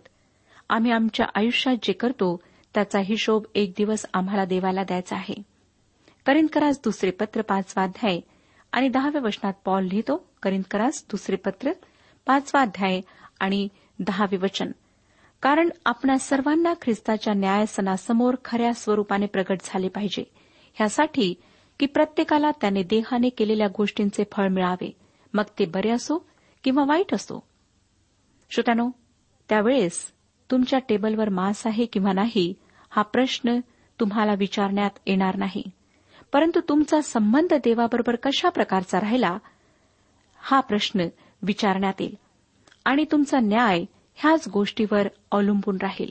आम्ही 0.68 0.90
आमच्या 0.90 1.26
आयुष्यात 1.34 1.76
जे 1.82 1.92
करतो 1.92 2.40
त्याचा 2.74 2.98
हिशोब 2.98 3.44
एक 3.54 3.72
दिवस 3.76 4.06
आम्हाला 4.14 4.44
देवाला 4.44 4.82
द्यायचा 4.82 5.16
आहे. 5.16 5.42
करिंदकरास 6.26 6.80
दुसरे 6.84 7.10
पत्र 7.10 7.42
पाचवा 7.42 7.82
अध्याय 7.82 8.20
आणि 8.72 8.88
दहाव्या 8.88 9.20
वचनात 9.24 9.52
पॉल 9.64 9.84
लिहितो 9.84 10.28
करिंदकरास 10.42 11.04
दुसरे 11.10 11.36
पत्र 11.36 11.70
पाचवा 12.26 12.60
अध्याय 12.60 13.00
आणि 13.40 13.68
दहावे 13.98 14.36
वचन. 14.36 14.70
कारण 15.42 15.68
आपणा 15.86 16.18
सर्वांना 16.18 16.72
ख्रिस्ताच्या 16.82 17.34
न्यायसनासमोर 17.34 18.34
खऱ्या 18.44 18.74
स्वरूपाने 18.74 19.26
प्रगट 19.26 19.58
झाले 19.64 19.88
पाहिजे. 19.88 20.24
ह्यासाठी 20.74 21.34
की 21.80 21.86
प्रत्येकाला 21.86 22.50
त्याने 22.50 22.82
देहाने 22.82 23.28
केलेल्या 23.28 23.68
गोष्टींचे 23.68 24.24
फळ 24.32 24.48
मिळावे. 24.48 25.01
मग 25.32 25.42
ते 25.58 25.64
बरे 25.64 25.90
असो 25.90 26.26
किंवा 26.64 26.84
वाईट 26.84 27.14
असो? 27.14 27.42
श्रोत्यानो 28.50 28.90
त्यावेळेस 29.48 30.12
तुमच्या 30.50 30.78
टेबलवर 30.78 31.28
मांस 31.28 31.66
आहे 31.66 31.86
किंवा 31.86 32.12
नाही 32.12 32.54
हा 32.90 33.02
प्रश्न 33.02 33.60
तुम्हाला 34.00 34.34
विचारण्यात 34.34 34.90
येणार 35.06 35.36
नाही. 35.36 35.62
परंतु 36.32 36.60
तुमचा 36.68 37.00
संबंध 37.00 37.54
देवाबरोबर 37.54 38.16
कशा 38.16 38.48
प्रकारचा 38.48 39.00
राहिला 39.00 39.38
हा 40.36 40.60
प्रश्न 40.60 41.00
विचारण्यात 41.42 42.00
येईल. 42.00 42.14
आणि 42.84 43.04
तुमचा 43.12 43.40
न्याय 43.40 43.84
ह्याच 44.14 44.48
गोष्टीवर 44.48 45.08
अवलंबून 45.30 45.76
राहील. 45.82 46.10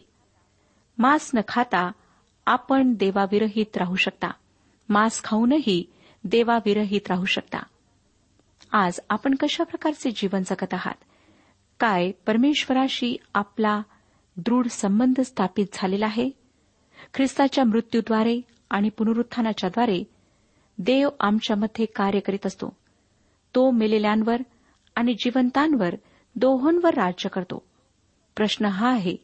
मांस 0.97 1.31
न 1.33 1.39
खाता 1.47 1.91
आपण 2.45 2.93
देवाविरहित 2.93 3.77
राहू 3.77 3.95
शकता. 3.95 4.31
मांस 4.89 5.23
खाऊनही 5.23 5.83
देवाविरहित 6.23 7.01
राहू 7.09 7.25
शकता. 7.25 7.59
आज 8.73 8.99
आपण 9.09 9.35
कशा 9.35 9.63
प्रकारचे 9.63 10.11
जीवन 10.11 10.41
जगत 10.41 10.73
आहात? 10.73 10.93
काय 11.79 12.11
परमेश्वराशी 12.11 13.17
आपला 13.33 13.81
दृढ 14.37 14.67
संबंध 14.67 15.21
स्थापित 15.21 15.65
झालेला 15.73 16.05
आहे? 16.05 16.29
ख्रिस्ताच्या 17.13 17.63
मृत्यूद्वारे 17.63 18.41
आणि 18.69 18.89
पुनरुत्थानाच्याद्वारे 18.89 20.03
देव 20.77 21.09
आमच्यामध्ये 21.19 21.85
कार्य 21.85 22.19
करीत 22.19 22.45
असतो. 22.45 22.77
तो 23.55 23.71
मेलेल्यांवर 23.71 24.41
आणि 24.95 25.13
जिवंतांवर 25.13 25.95
दोहोंवर 26.35 26.93
राज्य 26.93 27.29
करतो. 27.29 27.63
प्रश्न 28.35 28.65
हा 28.65 28.91
आहे 28.91 29.15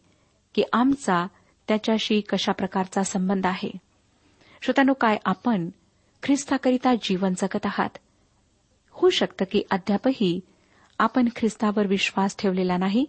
की 0.56 0.64
आमचा 0.74 1.28
त्याच्याशी 1.68 2.22
कशा 2.22 2.52
प्रकारचा 2.52 3.04
संबंध 3.04 3.46
आहे? 3.46 3.72
श्रोतानो 4.62 4.94
काय 4.94 5.18
आपण 5.26 5.70
ख्रिस्ताकरिता 6.24 6.94
जीवन 6.96 7.34
जगत 7.38 7.66
आहात? 7.66 7.98
होऊ 9.00 9.10
शकतं 9.10 9.46
की 9.52 9.62
अद्यापही 9.72 10.40
आपण 11.00 11.28
ख्रिस्तावर 11.36 11.88
विश्वास 11.88 12.36
ठेवलेला 12.40 12.78
नाही 12.78 13.06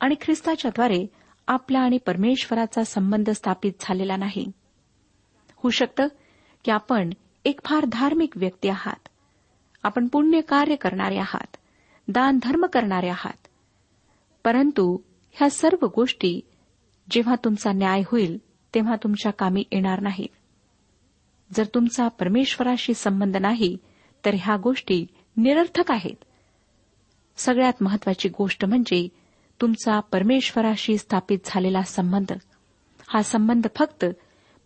आणि 0.00 0.14
ख्रिस्ताच्याद्वारे 0.20 1.06
आपला 1.46 1.78
आणि 1.78 1.98
परमेश्वराचा 1.98 2.84
संबंध 2.84 3.30
स्थापित 3.30 3.72
झालेला 3.80 4.16
नाही. 4.16 4.46
होऊ 5.56 5.70
शकतं 5.70 6.06
की 6.64 6.70
आपण 6.70 7.10
एक 7.44 7.60
फार 7.64 7.84
धार्मिक 7.84 8.36
व्यक्ती 8.36 8.68
आहात. 8.68 9.08
आपण 9.82 10.06
पुण्य 10.06 10.40
कार्य 10.40 10.76
करणारे 10.76 11.18
आहात. 11.18 11.56
दान 12.08 12.38
धर्म 12.42 12.66
करणारे 12.66 13.08
आहात. 13.08 13.46
परंतु 14.44 14.98
ह्या 15.32 15.50
सर्व 15.50 15.86
गोष्टी 15.96 16.40
जेव्हा 17.10 17.34
तुमचा 17.44 17.72
न्याय 17.72 18.02
होईल 18.06 18.38
तेव्हा 18.74 18.96
तुमच्या 18.96 19.32
कामी 19.32 19.64
येणार 19.72 20.00
नाहीत. 20.00 20.28
जर 21.54 21.64
तुमचा 21.64 22.08
परमेश्वराशी 22.08 22.94
संबंध 22.94 23.36
नाही 23.36 23.76
तर 24.24 24.34
ह्या 24.34 24.56
गोष्टी 24.56 25.06
निरर्थक 25.38 25.90
आहेत. 25.90 26.24
सगळ्यात 27.36 27.72
महत्वाची 27.80 28.28
गोष्ट 28.28 28.64
म्हणजे 28.64 29.08
तुमचा 29.60 30.00
परमेश्वराशी 30.00 30.98
स्थापित 30.98 31.38
झालेला 31.44 31.82
संबंध. 31.82 32.32
हा 33.08 33.22
संबंध 33.22 33.66
फक्त 33.76 34.04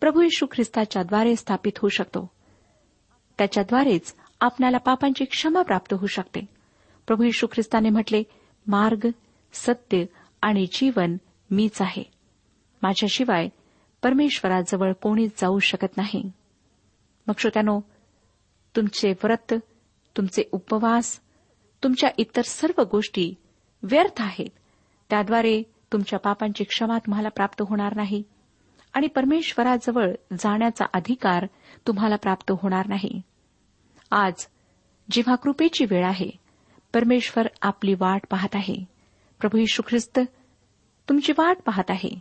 प्रभू 0.00 0.22
यशू 0.22 0.46
ख्रिस्ताच्याद्वारे 0.52 1.36
स्थापित 1.36 1.72
होऊ 1.78 1.88
शकतो. 1.88 2.30
त्याच्याद्वारेच 3.38 4.14
आपणाला 4.40 4.78
पापांची 4.78 5.24
क्षमा 5.24 5.62
प्राप्त 5.62 5.94
होऊ 5.94 6.06
शकते. 6.06 6.40
प्रभू 7.06 7.22
यशू 7.22 7.46
ख्रिस्ताने 7.46 7.88
म्हटले 7.88 8.22
मार्ग 8.66 9.06
सत्य 9.52 10.04
आणि 10.42 10.66
जीवन 10.72 11.16
मीच 11.50 11.82
आहे. 11.82 12.04
माझ्याशिवाय 12.82 13.48
परमेश्वराजवळ 14.02 14.92
कोणीच 14.92 15.30
जाऊ 15.40 15.58
शकत 15.58 15.96
नाही. 15.96 16.32
मग 17.26 17.34
श्रोत्यानो 17.38 17.80
तुमचे 18.76 19.10
व्रत 19.10 19.54
तुमचे 20.16 20.42
उपवास 20.52 21.20
तुमच्या 21.82 22.10
इतर 22.18 22.42
सर्व 22.42 22.82
गोष्टी 22.82 23.34
व्यर्थ 23.82 24.22
आहेत. 24.22 24.48
त्याद्वारे 25.10 25.62
तुमच्या 25.92 26.18
पापांची 26.18 26.64
क्षमा 26.64 26.98
तुम्हाला 26.98 27.28
प्राप्त 27.28 27.62
होणार 27.62 27.96
नाही 27.96 28.22
आणि 28.92 29.06
परमेश्वराजवळ 29.06 30.10
जाण्याचा 30.38 30.84
अधिकार 30.92 31.46
तुम्हाला 31.86 32.16
प्राप्त 32.16 32.52
होणार 32.52 32.86
नाही. 32.86 33.22
आज 34.10 34.46
जेव्हा 35.10 35.34
कृपेची 35.34 35.84
वेळ 35.84 36.06
आहे 36.06 36.30
परमेश्वर 36.94 37.46
आपली 37.62 37.94
वाट 37.94 38.20
पाहत 38.30 38.54
आहे. 38.54 38.84
प्रभू 39.40 39.58
यशू 39.58 39.82
ख्रिस्त 39.88 40.20
तुमची 41.08 41.32
वाट 41.38 41.56
पाहत 41.66 41.90
आहे. 41.90 42.20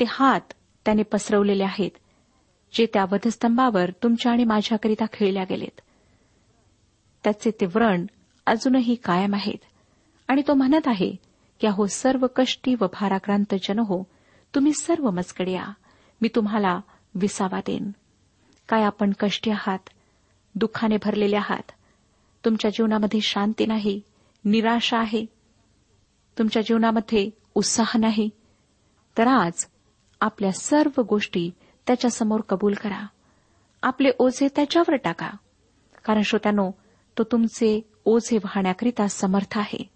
ते 0.00 0.04
हात 0.08 0.52
त्याने 0.84 1.02
पसरवलेले 1.02 1.64
आहेत 1.64 1.90
जे 2.74 2.86
त्या 2.86 3.04
वधस्तंभावर 3.12 3.90
तुमच्या 4.02 4.32
आणि 4.32 4.44
माझ्याकरिता 4.44 5.04
खेळल्या 5.12 5.44
गेलेत. 5.44 5.80
त्याचे 7.26 7.50
ते 7.50 7.66
व्रण 7.66 8.06
अजूनही 8.46 8.94
कायम 8.94 9.34
आहेत. 9.34 9.58
आणि 10.28 10.42
तो 10.48 10.54
म्हणत 10.54 10.80
आहे 10.86 11.16
की 11.60 11.66
अहो 11.66 11.86
सर्व 11.86 12.26
कष्टी 12.36 12.74
व 12.74 12.84
भाराक्रांत 12.84 13.54
जन 13.62 13.78
हो 13.78 14.06
तुम्ही 14.54 14.72
सर्व 14.72 15.10
मजकडे 15.10 15.52
या. 15.52 15.72
मी 16.20 16.28
तुम्हाला 16.34 16.80
विसावा 17.14 17.60
देईन. 17.66 17.90
काय 18.68 18.82
आपण 18.82 19.12
कष्टी 19.20 19.50
आहात? 19.50 19.78
दुःखाने 20.54 20.96
भरलेले 20.96 21.36
आहात? 21.36 21.72
तुमच्या 22.44 22.70
जीवनामध्ये 22.70 23.20
शांती 23.20 23.66
नाही? 23.66 24.00
निराशा 24.44 24.98
आहे? 24.98 25.26
तुमच्या 26.38 26.62
जीवनामध्ये 26.62 27.30
उत्साह 27.54 27.92
नाही? 27.98 28.30
तर 29.18 29.26
आज 29.26 29.66
आपल्या 30.20 30.52
सर्व 30.52 31.02
गोष्टी 31.02 31.50
त्याच्यासमोर 31.86 32.40
कबूल 32.40 32.74
करा. 32.74 33.06
आपले 33.82 34.10
ओझे 34.18 34.48
त्याच्यावर 34.56 34.96
टाका. 34.96 35.30
कारण 36.04 36.22
श्रोत्यानो 36.22 36.70
तो 37.18 37.24
तुमचे 37.24 37.90
ओझे 38.04 38.36
वाहण्याकरिता 38.36 39.08
समर्थ 39.08 39.58
आहे. 39.58 39.90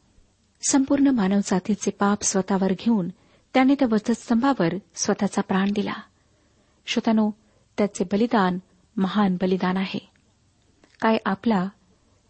संपूर्ण 0.70 1.06
मानवजातीचे 1.06 1.90
पाप 1.90 2.22
स्वतःवर 2.22 2.72
घेऊन 2.78 3.08
त्याने 3.54 3.74
त्या 3.74 3.88
वधस्तंभावर 3.90 4.74
स्वतःचा 4.94 5.42
प्राण 5.42 5.72
दिला. 5.72 5.92
श्रोत्यानो 6.86 7.30
त्याचे 7.78 8.04
बलिदान 8.04 8.58
महान 8.96 9.36
बलिदान 9.40 9.76
आहे. 9.76 10.08
काय 11.00 11.16
आपला 11.26 11.68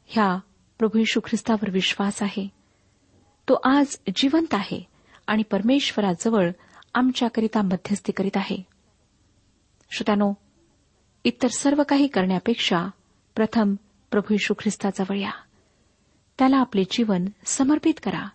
ह्या 0.07 0.39
प्रभू 0.79 0.99
यशू 0.99 1.21
ख्रिस्तावर 1.21 1.71
विश्वास 1.71 2.23
आहे? 2.23 2.49
तो 3.49 3.55
आज 3.65 3.99
जिवंत 4.17 4.55
आहे 4.55 4.89
आणि 5.27 5.43
परमेश्वराजवळ 5.43 6.51
आमच्याकरिता 6.95 7.63
मध्यस्थी 7.63 8.13
करीत 8.13 8.37
आहे. 8.37 8.57
श्रोत्यानो 9.91 10.33
इतर 11.25 11.49
सर्व 11.49 11.83
काही 11.89 12.07
करण्यापेक्षा 12.07 12.87
प्रथम 13.37 13.75
प्रभू 14.11 14.35
यशू 14.35 14.55
ख्रिस्ताजवळ 14.59 15.17
या 15.17 15.31
त्याला 16.39 16.57
आपले 16.57 16.85
जीवन 16.91 17.25
समर्पित 17.45 17.95
करा. 18.03 18.29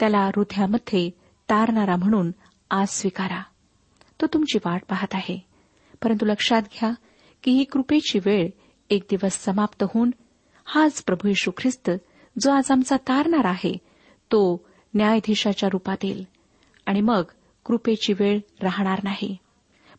त्याला 0.00 0.18
हृदयामध्ये 0.18 1.10
तारणारा 1.50 1.96
म्हणून 1.96 2.30
आज 2.70 2.88
स्वीकारा. 2.88 3.42
तो 4.20 4.26
तुमची 4.26 4.58
वाट 4.64 4.82
पाहत 4.88 5.14
आहे. 5.14 5.46
परंतु 6.02 6.26
लक्षात 6.26 6.62
घ्या 6.62 6.90
की 7.42 7.50
ही 7.50 7.64
कृपेची 7.64 8.18
वेळ 8.18 8.48
एक 8.90 9.02
दिवस 9.10 9.44
समाप्त 9.44 9.82
होऊन 9.82 10.10
हाच 10.64 11.04
प्रभू 11.04 11.28
यशू 11.28 11.50
ख्रिस्त 11.56 11.90
जो 12.38 12.50
आज 12.50 12.70
आमचा 12.70 12.96
तारणार 12.96 13.44
आहे 13.44 13.74
तो 14.32 14.66
न्यायाधीशाच्या 14.94 15.68
रुपात 15.72 15.96
येईल 16.02 16.24
आणि 16.86 17.00
मग 17.00 17.22
कृपेची 17.64 18.12
वेळ 18.12 18.38
राहणार 18.62 19.00
नाही. 19.02 19.36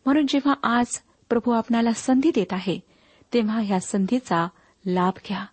म्हणून 0.04 0.26
जेव्हा 0.26 0.76
आज 0.76 0.86
प्रभू 1.28 1.50
आपणाला 1.50 1.92
संधी 1.92 2.30
देत 2.34 2.52
आहे 2.52 2.80
तेव्हा 3.32 3.60
ह्या 3.60 3.80
संधीचा 3.80 4.48
लाभ 4.86 5.12
घ्या. 5.28 5.44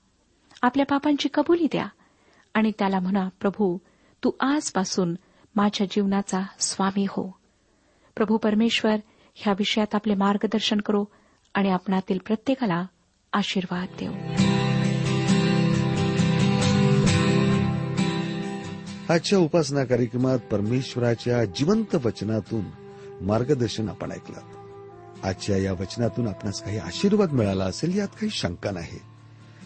आपल्या 0.62 0.86
पापांची 0.86 1.30
कबुली 1.34 1.66
द्या. 1.66 1.86
आणि 2.54 2.72
त्याला 2.80 3.00
म्हणा 3.00 3.30
प्रभू 3.42 3.78
तू 4.24 4.32
आजपासून 4.40 5.16
माझ्या 5.56 5.88
जीवनाचा 5.92 6.46
स्वामी 6.60 7.06
हो. 7.10 7.38
प्रभू 8.16 8.38
परमेश्वर 8.38 8.96
ह्या 9.36 9.54
विषयात 9.54 9.96
आपले 9.96 10.16
मार्गदर्शन 10.16 10.78
करो 10.78 11.06
आणि 11.54 11.70
आपणातील 11.70 12.18
प्रत्येकाला 12.26 12.86
आशीर्वाद 13.34 13.88
देऊ 14.00 14.12
आजच्या 19.10 19.40
उपासना 19.40 19.84
कार्यक्रमात 19.84 20.40
परमेश्वराच्या 20.40 21.46
जिवंत 21.46 21.96
वचनातून 21.96 22.64
मार्गदर्शन 23.22 23.90
आपण 23.90 24.12
ऐकलं. 24.12 24.40
आजच्या 25.24 25.58
या 25.58 25.74
वचनातून 25.74 26.28
आपणास 26.28 26.64
काही 26.64 26.78
आशीर्वाद 26.78 27.32
मिळाला 27.32 27.66
असेल 27.66 27.98
यात 27.98 28.08
काही 28.08 28.30
शंका 28.30 28.72
नाही. 28.72 29.17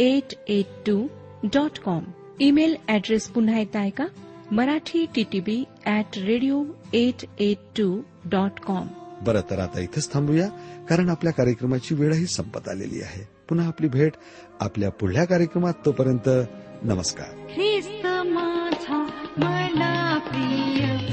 eight 0.00 0.34
eight 0.48 0.66
two 0.86 1.06
dot 1.44 1.78
com 1.78 2.04
email 2.40 2.76
address 2.88 3.28
पुन्हा 3.28 3.58
एकदा 3.58 3.80
ऐका 3.80 4.06
Marathi 4.52 5.06
T 5.14 5.24
T 5.32 5.40
B 5.40 5.64
at 5.86 6.18
radio 6.18 6.64
eight 6.92 7.24
eight 7.38 7.56
two 7.78 8.00
dot 8.24 8.60
com 8.60 8.86
बरं 9.22 9.40
तर 9.50 9.58
आता 9.58 9.80
इथंच 9.80 10.12
थांबूया 10.12 10.48
कारण 10.90 11.08
आपल्या 11.08 11.32
कार्यक्रमाची 11.32 11.94
वेळही 11.94 12.26
संपत 12.26 12.68
आलेली 12.68 13.02
आहे. 13.02 13.28
पुन्हा 13.48 13.66
आपली 13.66 13.88
भेट 13.88 14.12
आपल्या 14.60 14.90
पुढल्या 14.90 15.24
कार्यक्रमात 15.24 15.72
तोपर्यंत 15.84 16.28
नमस्कार. 16.82 17.46
ख्रिस्त 17.54 18.06
माझा 18.06 19.02
मला 19.36 20.18
प्रिय 20.18 21.03